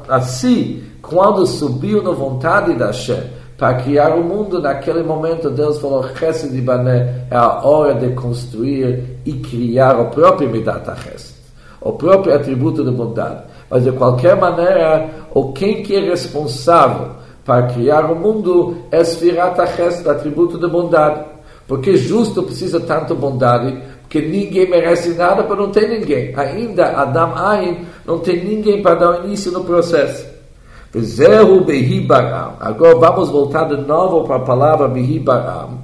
assim, 0.07 0.83
quando 1.01 1.45
subiu 1.45 2.01
na 2.01 2.11
vontade 2.11 2.73
da 2.75 2.87
Hashem, 2.87 3.37
para 3.57 3.73
criar 3.73 4.15
o 4.15 4.23
mundo, 4.23 4.61
naquele 4.61 5.01
momento 5.01 5.49
Deus 5.49 5.79
falou, 5.79 6.05
Chesed 6.15 6.55
Ibané, 6.55 7.25
é 7.29 7.35
a 7.35 7.65
hora 7.65 7.95
de 7.95 8.13
construir 8.13 9.19
e 9.25 9.33
criar 9.33 9.99
o 9.99 10.11
próprio 10.11 10.49
Midat 10.49 10.85
Chesed, 11.01 11.35
o 11.81 11.93
próprio 11.93 12.35
atributo 12.35 12.85
de 12.85 12.91
bondade. 12.91 13.43
Mas 13.69 13.83
de 13.83 13.91
qualquer 13.91 14.37
maneira, 14.37 15.09
o 15.33 15.51
quem 15.51 15.81
que 15.81 15.95
é 15.95 16.01
responsável 16.01 17.16
para 17.47 17.67
criar 17.67 18.11
o 18.11 18.13
mundo 18.13 18.75
é 18.91 19.01
Sfirat 19.05 19.57
Achesed, 19.57 20.05
atributo 20.07 20.59
de 20.59 20.67
bondade. 20.67 21.21
Porque 21.65 21.95
justo 21.95 22.43
precisa 22.43 22.77
tanto 22.81 23.15
bondade, 23.15 23.81
porque 24.01 24.21
ninguém 24.21 24.69
merece 24.69 25.13
nada 25.13 25.43
para 25.43 25.55
não 25.55 25.71
ter 25.71 25.87
ninguém. 25.87 26.33
Ainda 26.35 26.87
Adam 26.87 27.33
Ain 27.37 27.85
não 28.05 28.19
tem 28.19 28.43
ninguém 28.43 28.81
para 28.81 28.95
dar 28.95 29.23
início 29.23 29.53
no 29.53 29.63
processo. 29.63 30.27
Agora 32.59 32.95
vamos 32.95 33.29
voltar 33.29 33.63
de 33.63 33.77
novo 33.77 34.25
para 34.25 34.35
a 34.35 34.41
palavra 34.41 34.89
Behibaram. 34.89 35.79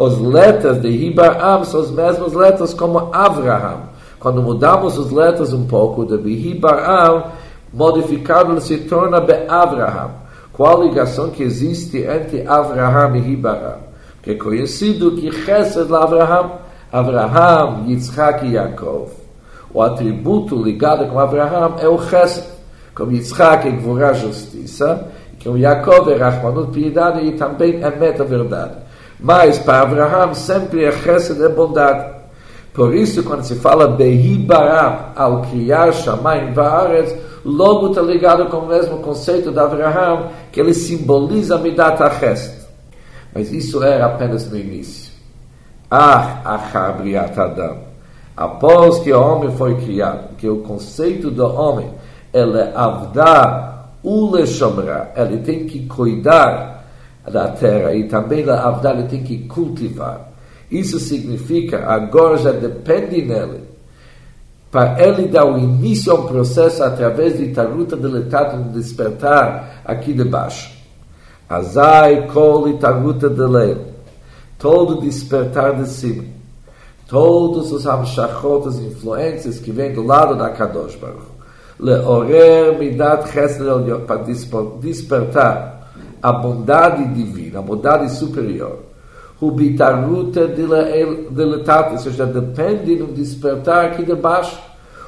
As 0.00 0.18
letras 0.18 0.82
de 0.82 0.88
Hibaram 0.88 1.62
são 1.64 1.80
as 1.80 1.92
mesmas 1.92 2.32
letras 2.32 2.74
como 2.74 3.10
Avraham. 3.12 3.82
Quando 4.18 4.42
mudamos 4.42 4.98
as 4.98 5.12
letras 5.12 5.52
um 5.52 5.64
pouco 5.66 6.04
de 6.04 6.16
Behibaram, 6.18 7.26
modificado 7.72 8.60
se 8.60 8.78
torna 8.78 9.20
Beavraham. 9.20 10.23
Qual 10.54 10.80
a 10.80 10.84
ligação 10.84 11.30
que 11.30 11.42
existe 11.42 11.98
entre 11.98 12.46
Avraham 12.46 13.16
e 13.16 13.32
Hibaram? 13.32 13.78
Que 14.22 14.30
é 14.30 14.34
conhecido 14.36 15.16
que 15.16 15.30
Chesed 15.32 15.92
Avraham, 15.92 16.58
Avraham, 16.92 17.84
Yitzhak 17.88 18.46
e 18.46 18.52
Yaakov. 18.52 19.10
O 19.72 19.82
atributo 19.82 20.54
ligado 20.54 21.08
com 21.08 21.18
Avraham 21.18 21.74
é 21.80 21.88
o 21.88 21.98
Chesed. 21.98 22.44
Como 22.94 23.10
Yitzhak 23.10 23.66
é 23.66 23.72
Gvorá 23.72 24.12
justiça, 24.12 25.08
como 25.42 25.58
Yaakov 25.58 26.08
é 26.12 26.16
Rahmanut 26.16 26.70
piedade 26.70 27.26
e 27.26 27.32
também 27.32 27.82
é 27.82 27.90
meta 27.90 28.22
verdade. 28.22 28.76
Mas 29.18 29.58
para 29.58 29.80
Avraham 29.80 30.34
sempre 30.34 30.84
é 30.84 30.92
Chesed 30.92 31.42
é 31.42 31.48
bondade. 31.48 32.14
Por 32.74 32.92
isso, 32.92 33.22
quando 33.22 33.44
se 33.44 33.54
fala 33.54 33.86
Behibaram, 33.86 35.12
ao 35.14 35.42
criar 35.42 35.92
Shamayim 35.92 36.52
Vaaretz, 36.52 37.14
logo 37.44 37.88
está 37.88 38.02
ligado 38.02 38.46
com 38.46 38.58
o 38.58 38.66
mesmo 38.66 38.98
conceito 38.98 39.52
de 39.52 39.58
Avraham, 39.60 40.30
que 40.50 40.60
ele 40.60 40.74
simboliza 40.74 41.56
Midat 41.56 42.02
HaChesed. 42.02 42.64
Mas 43.32 43.52
isso 43.52 43.80
era 43.82 44.06
apenas 44.06 44.50
no 44.50 44.58
início. 44.58 45.12
Ah, 45.88 46.40
Achar 46.44 46.96
Briat 46.96 47.38
Adam. 47.38 47.78
Após 48.36 48.98
que 48.98 49.12
o 49.12 49.20
homem 49.20 49.52
foi 49.52 49.76
criado, 49.76 50.34
que 50.36 50.48
o 50.48 50.58
conceito 50.58 51.30
do 51.30 51.46
homem 51.46 51.88
ele 52.32 52.60
avdá 52.74 53.90
ule 54.02 54.44
shomra, 54.44 55.12
ele 55.16 55.38
tem 55.38 55.66
que 55.66 55.86
cuidar 55.86 56.84
da 57.30 57.48
terra 57.48 57.94
e 57.94 58.08
também 58.08 58.44
da 58.44 58.66
avdá 58.66 58.90
ele 58.92 59.04
tem 59.04 59.22
que 59.22 59.46
cultivar. 59.46 60.33
Isso 60.70 60.98
significa 60.98 61.86
agora 61.86 62.36
já 62.38 62.52
depende 62.52 63.22
nele 63.22 63.62
para 64.70 65.00
ele 65.00 65.28
dar 65.28 65.44
o 65.44 65.56
início 65.56 66.10
a 66.12 66.16
um 66.16 66.26
processo 66.26 66.82
através 66.82 67.38
de 67.38 67.52
taruta 67.52 67.96
deletado 67.96 68.56
no 68.56 68.72
despertar 68.72 69.82
aqui 69.84 70.12
de 70.12 70.24
baixo. 70.24 70.72
Azai 71.48 72.26
kol 72.26 72.76
taruta 72.78 73.30
de 73.30 73.46
leil. 73.46 73.78
Todo 74.58 75.00
despertar 75.00 75.76
de 75.76 75.88
cima. 75.88 76.24
Todos 77.06 77.70
os 77.70 77.86
hamshachot, 77.86 78.66
as 78.66 78.78
influências 78.80 79.60
que 79.60 79.70
vêm 79.70 79.92
do 79.92 80.04
lado 80.04 80.34
da 80.34 80.50
Kadosh 80.50 80.96
Baruch 80.96 81.34
leorer 81.78 82.78
midat 82.78 83.28
chesed 83.28 83.62
para 84.06 84.22
despertar 84.80 85.88
a 86.22 86.32
bondade 86.32 87.04
divina, 87.14 87.58
a 87.58 87.62
bondade 87.62 88.10
superior. 88.10 88.78
O 89.40 89.50
bitaruta 89.50 90.46
diletate, 90.46 91.92
ou 91.92 91.98
seja, 91.98 92.24
depende 92.24 92.96
do 92.96 93.06
despertar 93.06 93.86
aqui 93.86 94.04
de 94.04 94.14
baixo. 94.14 94.58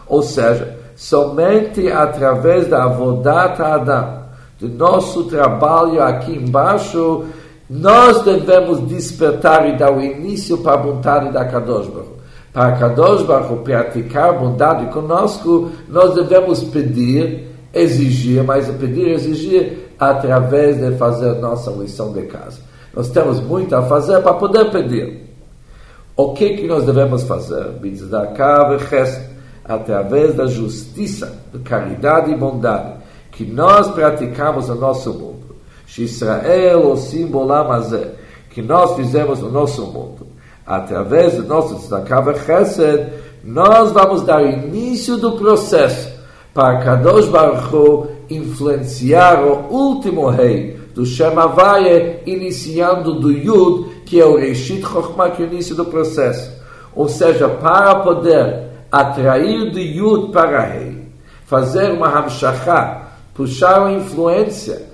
Ou 0.07 0.23
seja, 0.23 0.77
somente 0.95 1.91
através 1.91 2.69
da 2.69 2.85
avodata 2.85 3.65
Adam, 3.65 4.25
do 4.61 4.69
nosso 4.69 5.25
trabalho 5.25 6.03
aqui 6.03 6.33
embaixo, 6.33 7.25
nós 7.69 8.23
devemos 8.23 8.87
despertar 8.87 9.69
e 9.69 9.77
dar 9.77 9.93
o 9.93 10.01
início 10.01 10.59
para 10.59 10.75
a 10.75 10.83
vontade 10.83 11.33
da 11.33 11.45
Kadosh 11.45 11.87
Baruch 11.87 12.17
para 12.57 12.73
Kadosh 12.73 13.23
Baruch 13.25 13.63
praticar 13.63 14.39
bondade 14.39 14.87
conosco, 14.87 15.71
nós 15.91 16.15
devemos 16.15 16.65
pedir, 16.65 17.51
exigir, 17.75 18.43
mas 18.43 18.67
pedir 18.79 19.09
exigir 19.09 19.91
através 19.99 20.79
de 20.79 20.97
fazer 20.97 21.35
nossa 21.35 21.71
lição 21.73 22.15
de 22.15 22.23
casa. 22.23 22.59
Nós 22.97 23.11
temos 23.11 23.41
muito 23.41 23.77
a 23.77 23.83
fazer 23.83 24.23
para 24.23 24.35
poder 24.35 24.71
pedir. 24.71 25.27
O 26.17 26.33
que 26.33 26.57
que 26.57 26.67
nós 26.67 26.85
devemos 26.87 27.25
fazer? 27.25 27.73
Através 29.65 30.35
da 30.35 30.47
justiça, 30.47 31.39
da 31.53 31.61
caridade 31.61 32.33
e 32.33 32.37
bondade 32.37 32.95
que 33.31 33.45
nós 33.45 33.89
praticamos 33.89 34.69
no 34.69 34.77
nosso 34.77 35.13
mundo. 35.13 35.37
Israel, 35.99 36.91
o 36.91 36.97
símbolo 36.97 37.53
que 38.51 38.63
nós 38.63 38.97
fizemos 38.97 39.41
no 39.41 39.51
nosso 39.51 39.87
mundo 39.87 40.27
através 40.67 41.35
do 41.35 41.45
nosso 41.45 41.77
tzedakah 41.77 42.35
chesed, 42.35 43.13
nós 43.45 43.93
vamos 43.93 44.23
dar 44.23 44.43
início 44.43 45.17
do 45.17 45.33
processo 45.33 46.11
para 46.53 46.81
Kadosh 46.81 47.29
Baruch 47.29 47.73
Hu 47.73 48.09
influenciar 48.29 49.45
o 49.45 49.73
último 49.73 50.29
rei 50.29 50.76
do 50.97 51.05
Shem 51.05 51.29
iniciando 52.25 53.21
do 53.21 53.31
Yud, 53.31 54.03
que 54.07 54.19
é 54.19 54.25
o 54.25 54.39
Reshit 54.39 54.81
Chokhmah, 54.81 55.29
que 55.29 55.43
é 55.43 55.47
o 55.47 55.53
início 55.53 55.77
do 55.77 55.85
processo. 55.85 56.51
Ou 56.95 57.07
seja, 57.07 57.51
para 57.51 57.97
poder 57.97 58.71
atrair 58.91 59.71
do 59.71 59.79
Yud 59.79 60.33
para 60.33 60.59
rei, 60.61 61.03
fazer 61.45 61.93
uma 61.93 62.09
Hamshachah, 62.09 63.09
puxar 63.35 63.87
a 63.87 63.93
influência 63.93 64.87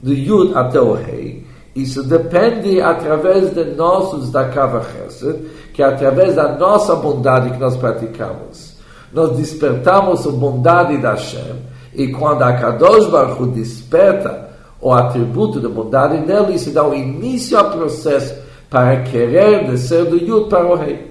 do 0.00 0.14
Yud 0.14 0.52
até 0.54 0.80
o 0.80 0.92
rei, 0.92 1.44
isso 1.74 2.04
depende 2.04 2.80
através 2.80 3.52
de 3.52 3.64
nossos 3.64 4.30
da 4.30 4.44
Kava 4.44 4.84
Chesed, 4.84 5.40
que 5.74 5.82
é 5.82 5.86
através 5.86 6.36
da 6.36 6.56
nossa 6.56 6.94
bondade 6.94 7.50
que 7.50 7.58
nós 7.58 7.76
praticamos. 7.76 8.76
Nós 9.12 9.36
despertamos 9.36 10.24
a 10.24 10.30
bondade 10.30 10.98
da 10.98 11.14
Hashem, 11.14 11.56
e 11.94 12.06
quando 12.08 12.42
a 12.42 12.52
Kadosh 12.52 13.08
Baruch 13.08 13.50
desperta 13.50 14.47
o 14.80 14.92
atributo 14.92 15.60
da 15.60 15.68
bondade 15.68 16.18
dele, 16.26 16.54
isso 16.54 16.70
dá 16.70 16.86
o 16.86 16.94
início 16.94 17.58
ao 17.58 17.70
processo 17.70 18.34
para 18.70 19.02
querer 19.02 19.66
descer 19.66 20.04
do 20.04 20.16
Yud 20.16 20.48
para 20.48 20.66
o 20.66 20.74
rei. 20.74 21.08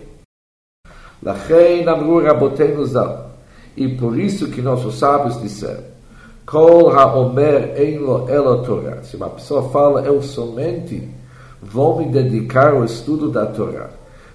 Lachei 1.21 1.88
Amru 1.88 2.23
Rabotenu 2.23 2.86
Zal. 2.86 3.32
E 3.75 3.88
por 3.89 4.17
isso 4.17 4.49
que 4.49 4.62
nossos 4.62 4.97
sábios 4.97 5.41
disseram, 5.41 5.84
Kol 6.45 6.91
haomer 6.91 7.73
ein 7.77 7.99
lo 7.99 8.25
ela 8.30 8.63
Torah. 8.63 9.03
Se 9.03 9.17
uma 9.17 9.30
pessoa 9.30 9.69
fala, 9.69 10.01
eu 10.01 10.21
somente 10.21 11.08
vou 11.62 11.99
me 11.99 12.06
dedicar 12.06 12.73
ao 12.73 12.86
estudo 12.86 13.30
da 13.30 13.45
Torá. 13.47 13.89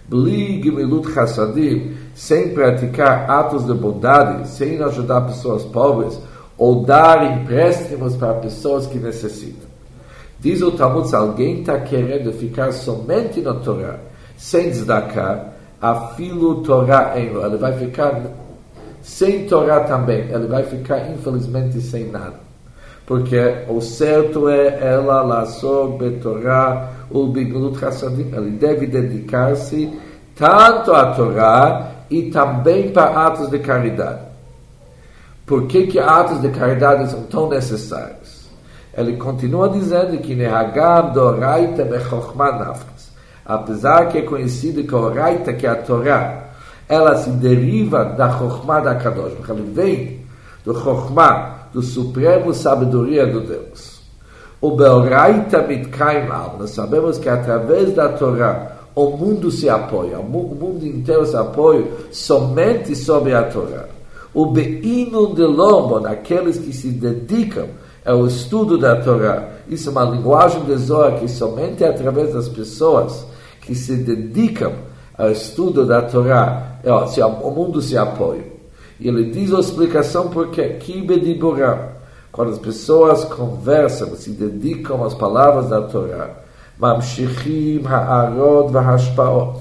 Bli 0.07 0.63
gemilut 0.63 1.11
chassadim, 1.11 1.95
sem 2.15 2.53
praticar 2.53 3.31
atos 3.31 3.65
de 3.65 3.73
bondade, 3.73 4.47
sem 4.49 4.83
ajudar 4.83 5.23
pessoas 5.23 5.65
pobres, 5.65 6.21
ou 6.63 6.85
dar 6.85 7.25
empréstimos 7.25 8.15
para 8.15 8.35
pessoas 8.35 8.87
que 8.87 8.97
necessitam. 8.97 9.69
Diz 10.39 10.63
o 10.63 10.71
Talmud, 10.71 11.09
se 11.09 11.17
alguém 11.17 11.59
está 11.59 11.81
querendo 11.81 12.33
ficar 12.33 12.71
somente 12.71 13.41
na 13.41 13.55
Torá, 13.55 13.97
sem 14.37 14.71
destacar, 14.71 15.55
afilo 15.81 16.63
Torá 16.63 17.15
em 17.17 17.35
ele 17.35 17.57
vai 17.57 17.73
ficar 17.73 18.23
sem 19.03 19.45
Torá 19.47 19.81
também, 19.81 20.21
ele 20.31 20.47
vai 20.47 20.63
ficar 20.63 21.11
infelizmente 21.11 21.81
sem 21.81 22.09
nada. 22.09 22.39
Porque 23.07 23.65
o 23.69 23.81
certo 23.81 24.49
é 24.49 24.79
ela 24.81 25.21
laçou 25.23 25.99
betorá 25.99 26.93
o 27.11 27.27
biglut 27.27 27.85
hassadim. 27.85 28.31
Ele 28.33 28.53
deve 28.53 28.87
dedicar-se 28.87 29.93
tanto 30.37 30.93
à 30.93 31.07
Torá 31.13 31.91
e 32.09 32.31
também 32.31 32.93
para 32.93 33.27
atos 33.27 33.51
de 33.51 33.59
caridade. 33.59 34.32
Por 35.53 35.67
que, 35.67 35.87
que 35.87 35.99
atos 35.99 36.41
de 36.41 36.49
caridade 36.49 37.11
são 37.11 37.25
tão 37.25 37.47
necessários? 37.47 38.47
Ele 38.97 39.19
continua 39.19 39.69
dizendo 39.69 40.17
que 40.17 40.35
Nehagam. 40.35 41.13
Apesar 43.45 44.09
que 44.09 44.17
é 44.17 44.23
conhecido 44.23 44.83
que 44.83 45.19
Raita, 45.19 45.53
que 45.53 45.67
é 45.67 45.69
a 45.69 45.75
Torá, 45.75 46.45
ela 46.89 47.17
se 47.17 47.29
deriva 47.33 48.03
da 48.03 48.31
Chokhmah 48.31 48.81
da 48.81 48.95
Kadosh. 48.95 49.35
Ela 49.47 49.61
vem 49.75 50.21
do 50.65 50.73
Chokhmah, 50.73 51.69
do 51.71 51.83
supremo 51.83 52.55
sabedoria 52.55 53.27
do 53.27 53.43
Deus. 53.43 54.01
O 54.59 54.75
Beoraita 54.75 55.61
Mitkaim 55.65 56.29
nós 56.59 56.71
sabemos 56.71 57.19
que 57.19 57.29
através 57.29 57.95
da 57.95 58.09
Torá 58.09 58.73
o 58.95 59.19
mundo 59.19 59.51
se 59.51 59.69
apoia, 59.69 60.19
o 60.19 60.25
mundo 60.25 60.87
inteiro 60.87 61.27
se 61.27 61.37
apoia 61.37 61.85
somente 62.11 62.97
sobre 62.97 63.35
a 63.35 63.43
Torá. 63.43 63.85
O 64.35 64.47
Beinun 64.47 65.35
de 65.35 65.45
Lombo, 65.45 66.01
naqueles 66.01 66.59
que 66.59 66.73
se 66.73 66.89
dedicam 66.89 67.69
ao 68.05 68.27
estudo 68.27 68.79
da 68.79 68.97
Torá. 68.97 69.49
Isso 69.69 69.89
é 69.89 69.93
uma 69.93 70.05
linguagem 70.05 70.65
de 70.65 70.77
Zohar 70.77 71.19
que 71.19 71.29
somente 71.29 71.85
através 71.85 72.33
das 72.33 72.49
pessoas 72.49 73.25
que 73.61 73.75
se 73.75 73.97
dedicam 73.97 74.73
ao 75.17 75.31
estudo 75.31 75.87
da 75.87 76.03
Torá 76.03 76.79
se, 77.09 77.23
o 77.23 77.51
mundo 77.51 77.81
se 77.81 77.97
apoia. 77.97 78.45
E 78.99 79.09
ele 79.09 79.31
diz 79.31 79.53
a 79.53 79.61
explicação 79.61 80.29
porque 80.29 80.67
Kibe 80.75 81.21
de 81.21 81.39
quando 82.31 82.51
as 82.51 82.59
pessoas 82.59 83.25
conversam, 83.25 84.17
se 84.17 84.31
dedicam 84.31 85.05
às 85.05 85.13
palavras 85.13 85.69
da 85.69 85.83
Torá, 85.83 86.31
mamshichim 86.79 87.85
ha'arod 87.85 88.73
v'hashpaot. 88.73 89.61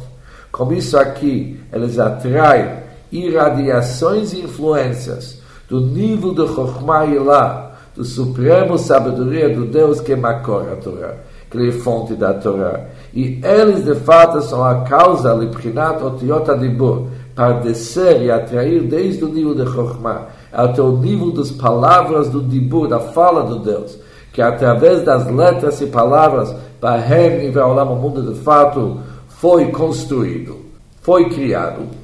Com 0.51 0.71
isso 0.71 0.97
aqui, 0.97 1.60
eles 1.71 1.99
atraem 1.99 2.81
irradiações 3.12 4.34
e 4.34 4.41
influências 4.41 5.39
do 5.69 5.82
nível 5.82 6.34
de 6.34 6.47
Chokhmah 6.47 7.06
Ilah, 7.06 7.71
do 7.95 8.04
supremo 8.06 8.78
sabedoria 8.78 9.50
do 9.50 9.65
Deus 9.65 10.00
que 10.00 10.15
Makor 10.15 10.67
a 10.71 10.76
Torá, 10.76 11.15
que 11.50 11.67
é 11.67 11.71
fonte 11.71 12.13
da 12.13 12.34
Torá. 12.34 12.88
E 13.13 13.39
eles, 13.43 13.84
de 13.84 13.95
fato, 13.95 14.41
são 14.41 14.63
a 14.63 14.82
causa, 14.82 15.34
Liprinat 15.34 16.02
Otiot 16.02 16.50
Adibur, 16.50 17.08
para 17.36 17.60
descer 17.60 18.21
e 18.21 18.32
atrair 18.32 18.84
desde 18.84 19.24
o 19.24 19.30
nível 19.30 19.56
de 19.56 19.65
Chokhmah 19.65 20.28
até 20.52 20.82
o 20.82 20.97
nível 20.97 21.32
das 21.32 21.52
palavras 21.52 22.30
do 22.30 22.41
Dibur, 22.41 22.88
da 22.88 23.00
fala 23.00 23.43
do 23.43 23.60
Deus, 23.60 23.97
que 24.34 24.41
através 24.41 25.04
das 25.04 25.30
letras 25.30 25.80
e 25.82 25.88
palavras, 25.88 26.54
e 26.82 27.50
Veolam, 27.50 27.93
o 27.93 27.95
mundo 27.95 28.34
de 28.34 28.39
fato, 28.39 29.00
foi 29.28 29.71
construído, 29.71 30.58
foi 31.02 31.30
criado. 31.30 32.00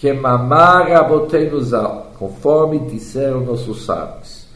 Que 0.00 0.12
mamar 0.12 0.90
abotei-nos 0.92 1.70
conforme 2.18 2.78
disseram 2.78 3.42
nossos 3.42 3.84
sábios. 3.84 4.46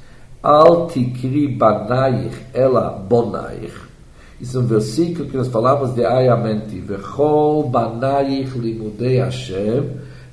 Al 0.42 0.87
tikri 0.87 1.48
banaich 1.48 2.35
ela 2.52 2.90
bonaich. 2.90 3.72
Isso 4.40 4.57
é 4.57 4.61
um 4.61 4.66
versículo 4.66 5.28
que 5.28 5.37
nós 5.37 5.48
falamos 5.48 5.94
de 5.94 6.04
Ayamenti. 6.04 6.80
Vechol 6.80 7.68
banaich 7.68 8.59
limudei 8.59 9.18
Hashem, 9.18 9.90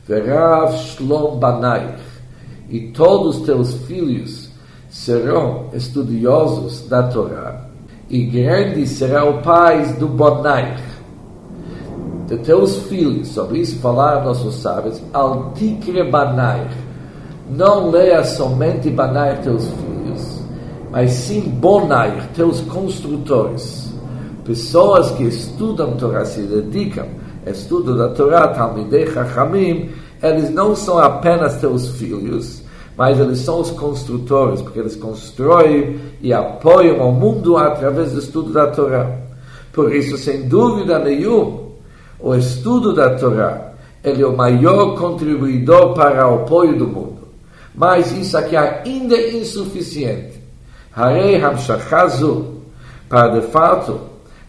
verav 0.07 0.73
shlom 0.73 1.37
banaich 1.37 2.11
e 2.71 2.87
todos 2.91 3.37
os 3.37 3.45
teus 3.45 3.73
filhos 3.85 4.49
serão 4.89 5.69
estudiosos 5.73 6.87
da 6.87 7.03
Torá, 7.03 7.65
e 8.09 8.23
grande 8.23 8.87
será 8.87 9.25
o 9.25 9.41
pai 9.41 9.93
do 9.93 10.07
Bonaich. 10.07 10.90
De 12.31 12.37
teus 12.37 12.77
filhos, 12.83 13.27
sobre 13.27 13.59
isso 13.59 13.77
falaram 13.79 14.23
nossos 14.23 14.55
sábios, 14.55 15.01
altikre 15.11 16.01
Banaich. 16.09 16.73
Não 17.49 17.89
leia 17.89 18.23
somente 18.23 18.89
Banaich 18.89 19.43
teus 19.43 19.65
filhos, 19.65 20.39
mas 20.89 21.11
sim 21.11 21.41
Bonaich, 21.41 22.29
teus 22.33 22.61
construtores. 22.61 23.91
Pessoas 24.45 25.11
que 25.11 25.23
estudam 25.23 25.97
Torá, 25.97 26.23
se 26.23 26.43
dedicam, 26.43 27.05
estudo 27.45 27.97
da 27.97 28.07
Torá, 28.07 28.47
Talmidei 28.47 29.07
Chachamim, 29.07 29.89
eles 30.23 30.49
não 30.51 30.73
são 30.73 30.99
apenas 30.99 31.57
teus 31.57 31.89
filhos, 31.97 32.63
mas 32.95 33.19
eles 33.19 33.39
são 33.39 33.59
os 33.59 33.71
construtores, 33.71 34.61
porque 34.61 34.79
eles 34.79 34.95
constroem 34.95 35.99
e 36.21 36.31
apoiam 36.31 37.09
o 37.09 37.11
mundo 37.11 37.57
através 37.57 38.13
do 38.13 38.19
estudo 38.19 38.53
da 38.53 38.67
Torá. 38.67 39.19
Por 39.73 39.93
isso, 39.93 40.17
sem 40.17 40.47
dúvida 40.47 40.97
nenhuma, 40.97 41.60
o 42.21 42.35
estudo 42.35 42.93
da 42.93 43.15
Torá 43.15 43.71
ele 44.03 44.23
é 44.23 44.25
o 44.25 44.35
maior 44.35 44.97
contribuidor 44.97 45.93
para 45.93 46.27
o 46.27 46.41
apoio 46.41 46.77
do 46.77 46.87
mundo. 46.87 47.21
Mas 47.73 48.11
isso 48.11 48.37
aqui 48.37 48.55
ainda 48.55 49.15
é 49.15 49.37
insuficiente. 49.37 50.41
Harei 50.93 51.41
Hamshachazu, 51.41 52.57
para 53.07 53.39
de 53.39 53.47
fato, 53.47 53.99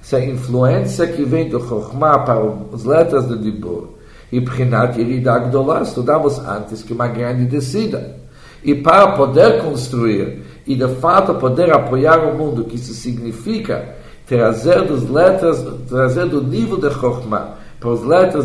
essa 0.02 0.20
influência 0.20 1.06
que 1.06 1.22
vem 1.22 1.48
do 1.48 1.60
Chokhmah 1.60 2.20
para 2.20 2.40
as 2.72 2.84
letras 2.84 3.26
do 3.26 3.38
Dibur, 3.38 3.90
e 4.32 4.40
Prinat 4.40 4.98
Yerida 4.98 5.38
Gdolá, 5.38 5.82
estudamos 5.82 6.38
antes 6.38 6.82
que 6.82 6.92
uma 6.92 7.06
grande 7.06 7.44
descida. 7.44 8.16
E 8.64 8.74
para 8.74 9.12
poder 9.12 9.62
construir 9.62 10.42
e 10.66 10.74
de 10.74 10.88
fato 10.96 11.34
poder 11.34 11.72
apoiar 11.72 12.18
o 12.20 12.36
mundo, 12.36 12.64
que 12.64 12.76
isso 12.76 12.94
significa 12.94 13.96
trazer 14.26 14.82
das 14.86 15.08
letras, 15.08 15.64
trazer 15.88 16.26
do 16.26 16.42
nível 16.42 16.78
de 16.78 16.90
Chokhmah 16.90 17.61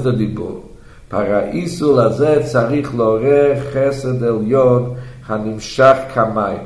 de 0.02 0.18
Dibur. 0.18 0.64
Para 1.10 1.56
isso, 1.56 1.92
lazer 1.94 2.44
tzarich 2.44 2.94
lorer 2.94 3.72
chesed 3.72 4.22
elyon 4.22 4.98
hanimshach 5.28 6.14
kamay. 6.14 6.60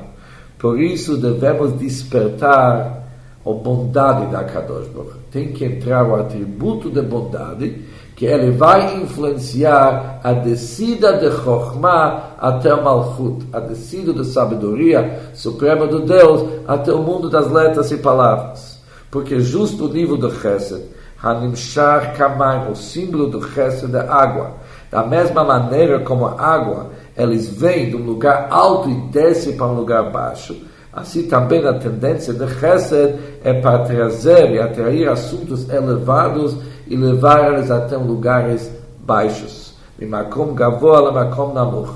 Por 0.57 0.79
isso 0.79 1.17
devemos 1.17 1.73
despertar 1.73 3.03
a 3.45 3.51
bondade 3.51 4.31
da 4.31 4.43
Kadosh 4.43 4.87
Baruch. 4.87 5.17
Tem 5.31 5.51
que 5.51 5.65
entrar 5.65 6.07
o 6.07 6.15
atributo 6.15 6.89
de 6.89 7.01
bondade 7.01 7.81
que 8.15 8.25
ele 8.25 8.51
vai 8.51 9.01
influenciar 9.01 10.19
a 10.23 10.33
descida 10.33 11.13
de 11.17 11.31
Chokhmah 11.31 12.35
até 12.37 12.71
o 12.71 12.83
Malchut, 12.83 13.47
a 13.51 13.59
descida 13.59 14.13
de 14.13 14.25
sabedoria 14.25 15.31
suprema 15.33 15.87
do 15.87 16.01
Deus 16.01 16.47
até 16.67 16.91
o 16.91 17.01
mundo 17.01 17.29
das 17.29 17.49
letras 17.51 17.89
e 17.91 17.97
palavras. 17.97 18.79
Porque 19.09 19.39
justo 19.39 19.85
o 19.85 19.89
nível 19.91 20.17
do 20.17 20.29
Chesed, 20.31 20.83
Hanimshar 21.23 22.13
Kamayim, 22.15 22.71
o 22.71 22.75
símbolo 22.75 23.27
do 23.27 23.41
Chesed 23.49 23.95
é 23.95 23.99
água. 23.99 24.53
Da 24.89 25.05
mesma 25.05 25.43
maneira 25.43 25.99
como 25.99 26.25
a 26.25 26.41
água, 26.41 26.89
eles 27.15 27.47
vêm 27.47 27.89
de 27.89 27.95
um 27.95 28.05
lugar 28.05 28.47
alto 28.49 28.89
e 28.89 28.95
descem 29.11 29.55
para 29.55 29.67
um 29.67 29.75
lugar 29.75 30.11
baixo. 30.11 30.55
Assim 30.91 31.23
também 31.23 31.65
a 31.65 31.73
tendência 31.73 32.33
de 32.33 32.47
Chesed 32.59 33.15
é 33.43 33.53
para 33.53 33.85
trazer 33.85 34.51
e 34.51 34.59
atrair 34.59 35.07
assuntos 35.07 35.69
elevados 35.69 36.57
e 36.87 36.95
levar 36.95 37.53
eles 37.53 37.69
até 37.71 37.95
lugares 37.95 38.71
baixos. 38.99 39.73
Lamakom 39.99 41.53
namuch. 41.53 41.93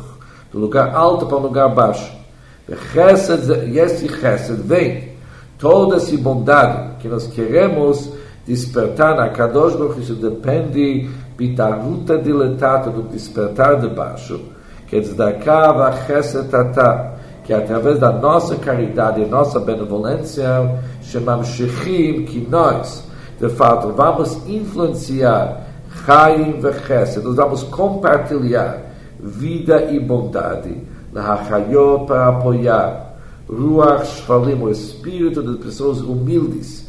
Do 0.51 0.59
lugar 0.59 0.95
alto 0.95 1.25
para 1.25 1.37
um 1.37 1.41
lugar 1.41 1.69
baixo. 1.69 2.11
E 2.67 3.79
esse 3.79 4.07
chesed 4.07 4.61
vem 4.63 5.15
toda 5.57 5.97
essa 5.97 6.17
bondade 6.17 6.95
que 6.99 7.07
nós 7.07 7.27
queremos 7.27 8.11
dispertar 8.45 9.19
a 9.19 9.29
kadosh 9.29 9.75
bo 9.75 9.89
khis 9.89 10.07
de 10.07 10.31
pendi 10.31 11.09
bitavut 11.37 12.05
de 12.05 12.33
letata 12.33 12.89
do 12.89 13.03
despertar 13.03 13.79
de 13.79 13.87
baixo 13.87 14.39
que 14.87 14.99
des 14.99 15.13
da 15.13 15.33
kava 15.33 15.91
khasetata 15.91 17.13
que 17.43 17.53
através 17.53 17.99
da 17.99 18.11
nossa 18.11 18.55
caridade 18.55 19.21
e 19.21 19.25
nossa 19.25 19.59
benevolência 19.59 20.79
chamamos 21.01 21.47
shekhim 21.47 22.25
ki 22.25 22.47
nois 22.49 23.03
de 23.39 23.49
fato 23.49 23.91
vamos 23.93 24.35
influenciar 24.47 25.65
khaim 26.05 26.59
ve 26.59 26.71
khaset 26.71 27.23
nós 27.23 27.35
vamos 27.35 27.63
compartilhar 27.63 28.85
vida 29.25 29.91
e 29.91 29.99
bondade. 29.99 30.77
Na 31.11 31.37
khayot 31.37 32.07
pa 32.07 32.27
apoiar 32.27 33.15
ruach 33.49 34.05
shvalim 34.05 34.61
o 34.61 34.69
espírito 34.69 35.41
das 35.41 35.57
pessoas 35.57 36.01
humildes 36.01 36.84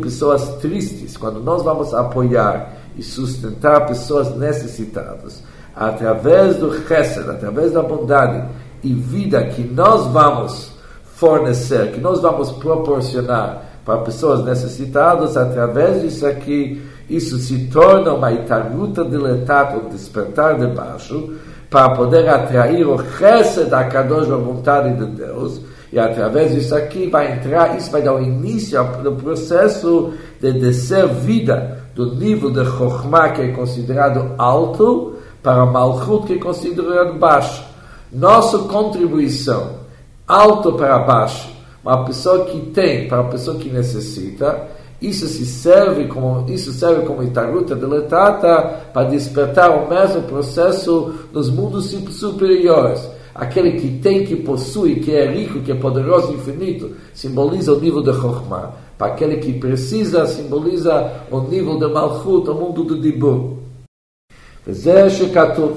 pessoas 0.00 0.56
tristes, 0.60 1.16
quando 1.16 1.40
nós 1.40 1.62
vamos 1.62 1.94
apoiar 1.94 2.74
e 2.96 3.02
sustentar 3.02 3.86
pessoas 3.86 4.36
necessitadas, 4.36 5.42
através 5.74 6.56
do 6.56 6.72
Chesed, 6.86 7.28
através 7.30 7.72
da 7.72 7.82
bondade 7.82 8.48
e 8.82 8.92
vida 8.92 9.44
que 9.44 9.62
nós 9.62 10.06
vamos 10.08 10.72
fornecer, 11.14 11.92
que 11.92 12.00
nós 12.00 12.20
vamos 12.20 12.52
proporcionar 12.52 13.64
para 13.84 13.98
pessoas 13.98 14.44
necessitadas, 14.44 15.36
através 15.36 16.02
disso 16.02 16.26
aqui, 16.26 16.82
isso 17.08 17.38
se 17.38 17.66
torna 17.68 18.12
uma 18.12 18.30
itaruta 18.32 19.04
diletada, 19.04 19.78
um 19.78 19.88
despertar 19.88 20.58
de 20.58 20.66
baixo, 20.66 21.32
para 21.70 21.90
poder 21.90 22.28
atrair 22.28 22.86
o 22.86 22.96
resto 22.96 23.64
da 23.64 23.84
Kadosh, 23.84 24.30
a 24.30 24.36
vontade 24.36 24.94
de 24.94 25.06
Deus, 25.06 25.60
e 25.92 25.98
através 25.98 26.54
disso 26.54 26.74
aqui 26.74 27.08
vai 27.08 27.32
entrar, 27.32 27.76
isso 27.76 27.90
vai 27.90 28.02
dar 28.02 28.14
o 28.14 28.22
início 28.22 28.82
do 29.02 29.12
processo 29.12 30.12
de 30.40 30.52
descer 30.52 31.08
vida 31.08 31.78
do 31.94 32.14
nível 32.14 32.50
de 32.50 32.64
Chokhmah, 32.64 33.30
que 33.30 33.42
é 33.42 33.48
considerado 33.48 34.34
alto, 34.38 35.16
para 35.42 35.64
Malchut, 35.64 36.26
que 36.26 36.34
é 36.34 36.38
considerado 36.38 37.18
baixo. 37.18 37.64
Nossa 38.12 38.58
contribuição, 38.58 39.78
alto 40.26 40.74
para 40.74 40.98
baixo, 40.98 41.48
uma 41.82 42.04
pessoa 42.04 42.44
que 42.44 42.60
tem 42.70 43.08
para 43.08 43.20
a 43.20 43.24
pessoa 43.24 43.56
que 43.58 43.68
necessita, 43.70 44.68
isso 45.00 45.28
se 45.28 45.46
serve 45.46 46.06
como 46.06 46.44
isso 46.50 46.72
serve 46.72 47.06
como 47.06 47.22
itaruta 47.22 47.76
deletata 47.76 48.88
para 48.92 49.08
despertar 49.08 49.70
o 49.70 49.88
mesmo 49.88 50.22
processo 50.22 51.14
nos 51.32 51.48
mundos 51.48 51.90
superiores. 52.10 53.08
Aquele 53.34 53.72
que 53.80 53.98
tem, 53.98 54.24
que 54.24 54.34
possui, 54.34 54.96
que 54.96 55.14
é 55.14 55.30
rico, 55.30 55.60
que 55.60 55.70
é 55.70 55.74
poderoso, 55.76 56.32
infinito, 56.32 56.90
simboliza 57.14 57.72
o 57.72 57.78
nível 57.78 58.02
de 58.02 58.12
Chokhmah. 58.12 58.72
Para 58.98 59.12
aquele 59.12 59.36
que 59.36 59.52
precisa, 59.52 60.26
simboliza 60.26 61.12
o 61.30 61.40
nível 61.42 61.78
de 61.78 61.86
Malchut, 61.86 62.50
o 62.50 62.54
mundo 62.54 62.82
do 62.82 63.00
Dibur. 63.00 63.58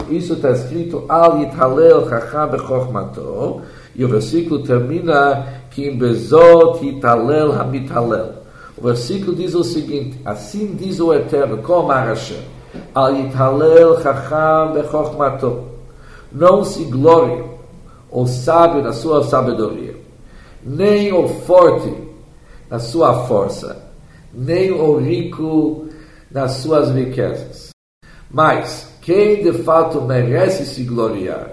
Isso 0.10 0.34
está 0.34 0.52
escrito, 0.52 1.06
Al 1.08 1.40
Yithalel 1.40 2.10
Chacham 2.10 2.50
Bechokmato, 2.50 3.62
e 3.96 4.04
o 4.04 4.08
versículo 4.10 4.64
termina 4.64 5.62
em 5.78 5.96
Bezot 5.96 6.86
Hitalel 6.86 7.54
Hamitalel. 7.54 8.41
O 8.82 8.88
versículo 8.88 9.36
diz 9.36 9.54
o 9.54 9.64
seguinte: 9.64 10.20
Assim 10.26 10.74
diz 10.74 11.00
o 11.00 11.14
Eterno, 11.14 11.60
como 11.60 11.90
Hashem, 11.90 12.40
Al 12.96 13.16
Yitalel 13.16 14.02
Chacham 14.02 14.74
Bechochmato. 14.74 15.66
Não 16.32 16.64
se 16.64 16.86
glorie 16.86 17.44
o 18.10 18.26
sábio 18.26 18.82
na 18.82 18.92
sua 18.92 19.24
sabedoria, 19.24 19.96
nem 20.64 21.14
o 21.14 21.28
forte 21.28 21.94
na 22.70 22.80
sua 22.80 23.26
força, 23.28 23.84
nem 24.34 24.72
o 24.72 24.98
rico 24.98 25.88
nas 26.32 26.54
suas 26.54 26.90
riquezas. 26.90 27.70
Mas 28.32 28.92
quem 29.02 29.44
de 29.44 29.54
fato 29.62 30.02
merece 30.02 30.66
se 30.66 30.84
gloriar, 30.84 31.52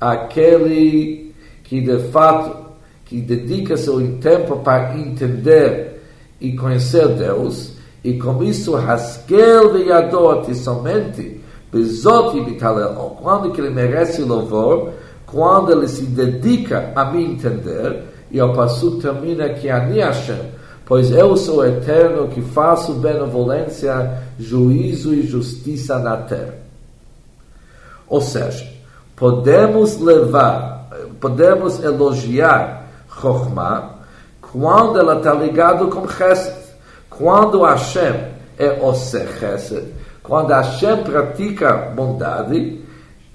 aquele 0.00 1.32
que 1.62 1.80
de 1.80 1.98
fato 2.10 2.66
que 3.04 3.20
dedica 3.20 3.76
seu 3.76 4.18
tempo 4.18 4.56
para 4.56 4.98
entender 4.98 5.97
e 6.40 6.56
conhecer 6.56 7.08
Deus, 7.08 7.72
e 8.02 8.18
com 8.18 8.42
isso 8.42 8.74
rasquel 8.74 9.76
e 9.78 10.54
somente 10.54 11.40
bezot 11.72 12.38
e 12.38 12.58
quando 13.22 13.50
que 13.52 13.60
ele 13.60 13.70
merece 13.70 14.22
louvor, 14.22 14.92
quando 15.26 15.72
ele 15.72 15.88
se 15.88 16.06
dedica 16.06 16.92
a 16.94 17.04
me 17.06 17.24
entender, 17.24 18.04
e 18.30 18.40
o 18.40 18.52
passo 18.52 18.92
termina 18.98 19.50
que 19.50 19.68
Ani 19.68 20.00
Hashem, 20.00 20.38
pois 20.86 21.10
eu 21.10 21.36
sou 21.36 21.66
eterno 21.66 22.28
que 22.28 22.40
faço 22.40 22.94
benevolência, 22.94 24.22
juízo 24.38 25.12
e 25.14 25.26
justiça 25.26 25.98
na 25.98 26.16
terra. 26.16 26.54
Ou 28.06 28.20
seja, 28.20 28.66
podemos 29.14 30.00
levar, 30.00 30.88
podemos 31.20 31.82
elogiar 31.82 32.88
Chokhmah 33.20 33.97
quando 34.52 34.98
ela 34.98 35.18
está 35.18 35.32
ligada 35.34 35.84
com 35.86 36.08
Chesed. 36.08 36.56
Quando 37.10 37.64
Hashem 37.64 38.14
é 38.58 38.78
o 38.80 38.94
Chesed, 38.94 39.92
quando 40.22 40.50
Hashem 40.50 41.02
pratica 41.04 41.92
bondade, 41.94 42.80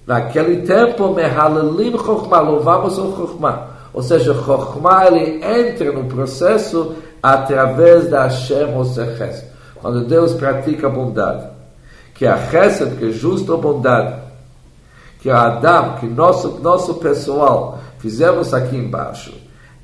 naquele 0.05 0.65
tempo, 0.65 1.13
Mehalelim 1.13 1.97
Chokhmah, 1.97 2.39
louvamos 2.39 2.97
o 2.97 3.15
Chokhmah. 3.15 3.67
Ou 3.93 4.01
seja, 4.01 4.33
Chokhmah 4.33 5.07
ele 5.07 5.43
entra 5.43 5.91
no 5.91 6.05
processo 6.05 6.95
através 7.21 8.09
da 8.09 8.23
Hashem 8.23 8.77
o 8.77 8.85
Chesed. 8.85 9.45
Quando 9.75 10.05
Deus 10.05 10.33
pratica 10.33 10.89
bondade, 10.89 11.47
que 12.13 12.25
a 12.25 12.37
Chesed, 12.49 12.95
que 12.95 13.09
é 13.09 13.11
justa 13.11 13.57
bondade, 13.57 14.15
que 15.19 15.29
a 15.29 15.41
Adam, 15.41 15.95
que 15.99 16.05
nosso, 16.05 16.59
nosso 16.59 16.95
pessoal 16.95 17.79
fizemos 17.99 18.53
aqui 18.53 18.77
embaixo, 18.77 19.33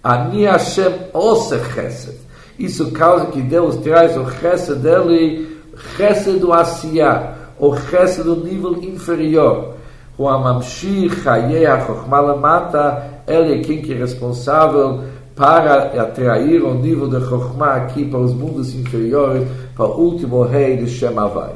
Ani 0.04 0.46
Hashem 0.46 0.94
ose 1.14 1.60
chesed. 1.74 2.16
Isso 2.58 2.92
causa 2.92 3.28
que 3.28 3.42
Deus 3.42 3.78
traz 3.78 4.16
o 4.18 4.30
chesed 4.32 4.80
dele, 4.80 5.58
chesed 5.96 6.40
do 6.40 6.54
Asiá, 6.54 7.36
o 7.58 7.76
chesed 7.76 8.24
do 8.24 8.38
nível 8.38 8.82
inferior. 8.84 9.76
O 10.18 10.28
Amamshi 10.28 11.10
Chaye 11.10 11.66
HaChokhmah 11.66 12.20
Lamata, 12.20 13.22
ele 13.28 13.60
é 13.60 13.64
quem 13.64 13.82
que 13.82 13.94
é 13.94 13.98
responsável 13.98 15.04
para 15.40 16.02
atrair 16.02 16.62
o 16.62 16.74
nível 16.74 17.08
de 17.08 17.26
Chokhmah 17.26 17.76
aqui 17.76 18.04
para 18.04 18.20
os 18.20 18.34
mundos 18.34 18.76
inferiores, 18.76 19.48
para 19.74 19.86
o 19.86 19.98
último 19.98 20.44
rei 20.44 20.76
de 20.76 20.90
Shemavai. 20.90 21.56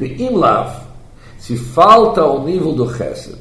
Em 0.00 0.34
Lav, 0.34 0.86
se 1.38 1.54
falta 1.54 2.24
o 2.24 2.42
nível 2.42 2.72
do 2.72 2.90
Chesed, 2.94 3.36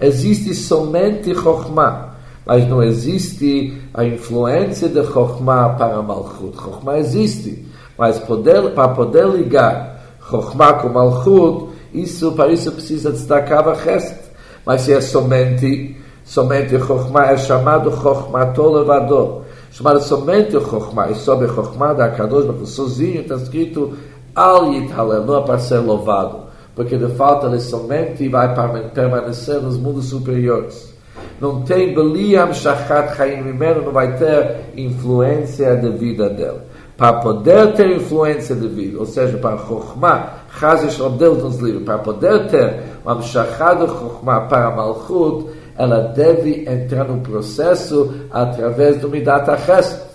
existe 0.00 0.54
somente 0.54 1.34
Chokhmah 1.34 2.07
mas 2.48 2.66
não 2.66 2.82
existe 2.82 3.78
a 3.92 4.06
influência 4.06 4.88
de 4.88 5.04
Chokhmah 5.04 5.74
para 5.74 6.00
Malchut. 6.00 6.56
Chokhmah 6.56 6.98
existe, 6.98 7.62
mas 7.98 8.18
poder, 8.20 8.70
para 8.70 8.88
poder 8.88 9.28
ligar 9.28 10.00
Chokhmah 10.30 10.72
com 10.80 10.88
Malchut, 10.88 11.68
isso, 11.92 12.32
para 12.32 12.50
isso 12.50 12.72
precisa 12.72 13.12
destacar 13.12 13.68
a 13.68 13.74
Chesed. 13.74 14.16
Mas 14.64 14.80
se 14.80 14.94
é 14.94 15.00
somente, 15.02 15.94
somente 16.24 16.78
Chokhmah, 16.78 17.32
é 17.32 17.36
chamado 17.36 17.92
Chokhmah 17.92 18.46
Tolevador. 18.46 19.42
Chamado 19.70 20.00
somente 20.00 20.52
Chokhmah, 20.52 21.10
e 21.10 21.16
sobre 21.16 21.48
Chokhmah 21.48 21.92
da 21.92 22.08
Kadosh, 22.08 22.66
sozinho 22.70 23.20
está 23.20 23.34
escrito 23.34 23.92
Al 24.34 24.72
Yithalel, 24.72 25.26
não 25.26 25.36
é 25.36 25.42
para 25.42 25.58
ser 25.58 25.80
louvado. 25.80 26.44
Porque 26.74 26.96
de 26.96 27.08
fato 27.08 27.46
ele 27.46 27.60
somente 27.60 28.26
vai 28.26 28.54
permanecer 28.94 29.60
nos 29.60 29.76
mundos 29.76 30.06
superiores 30.06 30.96
não 31.40 31.62
tem 31.62 31.94
Beliam 31.94 32.52
Shachat 32.52 33.16
Chaim 33.16 33.42
Mimeno, 33.42 33.82
não 33.82 33.92
vai 33.92 34.16
ter 34.16 34.56
influência 34.76 35.76
da 35.76 35.90
vida 35.90 36.28
dele. 36.28 36.58
Para 36.96 37.20
poder 37.20 37.74
ter 37.74 37.90
influência 37.94 38.56
da 38.56 38.66
vida, 38.66 38.98
ou 38.98 39.06
seja, 39.06 39.38
para 39.38 39.56
Chokhmah, 39.56 40.34
Chazish 40.58 40.98
Deus 41.16 41.42
nos 41.42 41.58
livre, 41.60 41.84
para 41.84 41.98
poder 41.98 42.48
ter 42.48 42.82
uma 43.04 43.22
Shachat 43.22 43.78
Chokhmah 43.86 44.40
para 44.48 44.70
Malchut, 44.70 45.46
ela 45.76 46.00
deve 46.08 46.68
entrar 46.68 47.04
no 47.04 47.20
processo 47.20 48.12
através 48.32 48.98
do 48.98 49.08
Midat 49.08 49.48
HaChesed. 49.48 50.08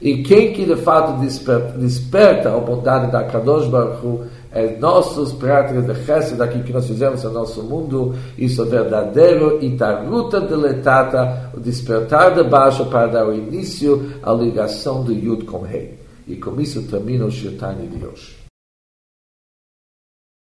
E 0.00 0.22
quem 0.22 0.52
que 0.52 0.64
de 0.64 0.76
fato 0.76 1.20
desperta, 1.20 1.76
desperta 1.76 2.54
a 2.54 2.60
bondade 2.60 3.10
da 3.10 3.24
Kadosh 3.24 3.66
Baruch 3.66 4.06
Hu, 4.06 4.24
é 4.50 4.76
nossos 4.78 5.32
práticas 5.32 5.86
de 5.86 5.94
Chesed 6.04 6.40
aqui 6.40 6.62
que 6.62 6.72
nós 6.72 6.86
fizemos 6.86 7.22
no 7.22 7.30
nosso 7.32 7.62
mundo, 7.62 8.14
isso 8.36 8.62
é 8.62 8.64
verdadeiro 8.64 9.58
e 9.60 9.70
da 9.70 10.00
luta 10.00 10.40
deletata, 10.40 11.50
o 11.54 11.60
despertar 11.60 12.34
de 12.34 12.42
baixo 12.44 12.86
para 12.86 13.06
dar 13.06 13.28
o 13.28 13.34
início 13.34 14.10
à 14.22 14.32
ligação 14.32 15.04
do 15.04 15.12
Yud 15.12 15.44
com 15.44 15.60
Rei. 15.60 15.98
E 16.26 16.36
com 16.36 16.60
isso 16.60 16.82
termina 16.82 17.24
o 17.24 17.30
Shirtani 17.30 17.86
de 17.86 18.04
hoje. 18.04 18.37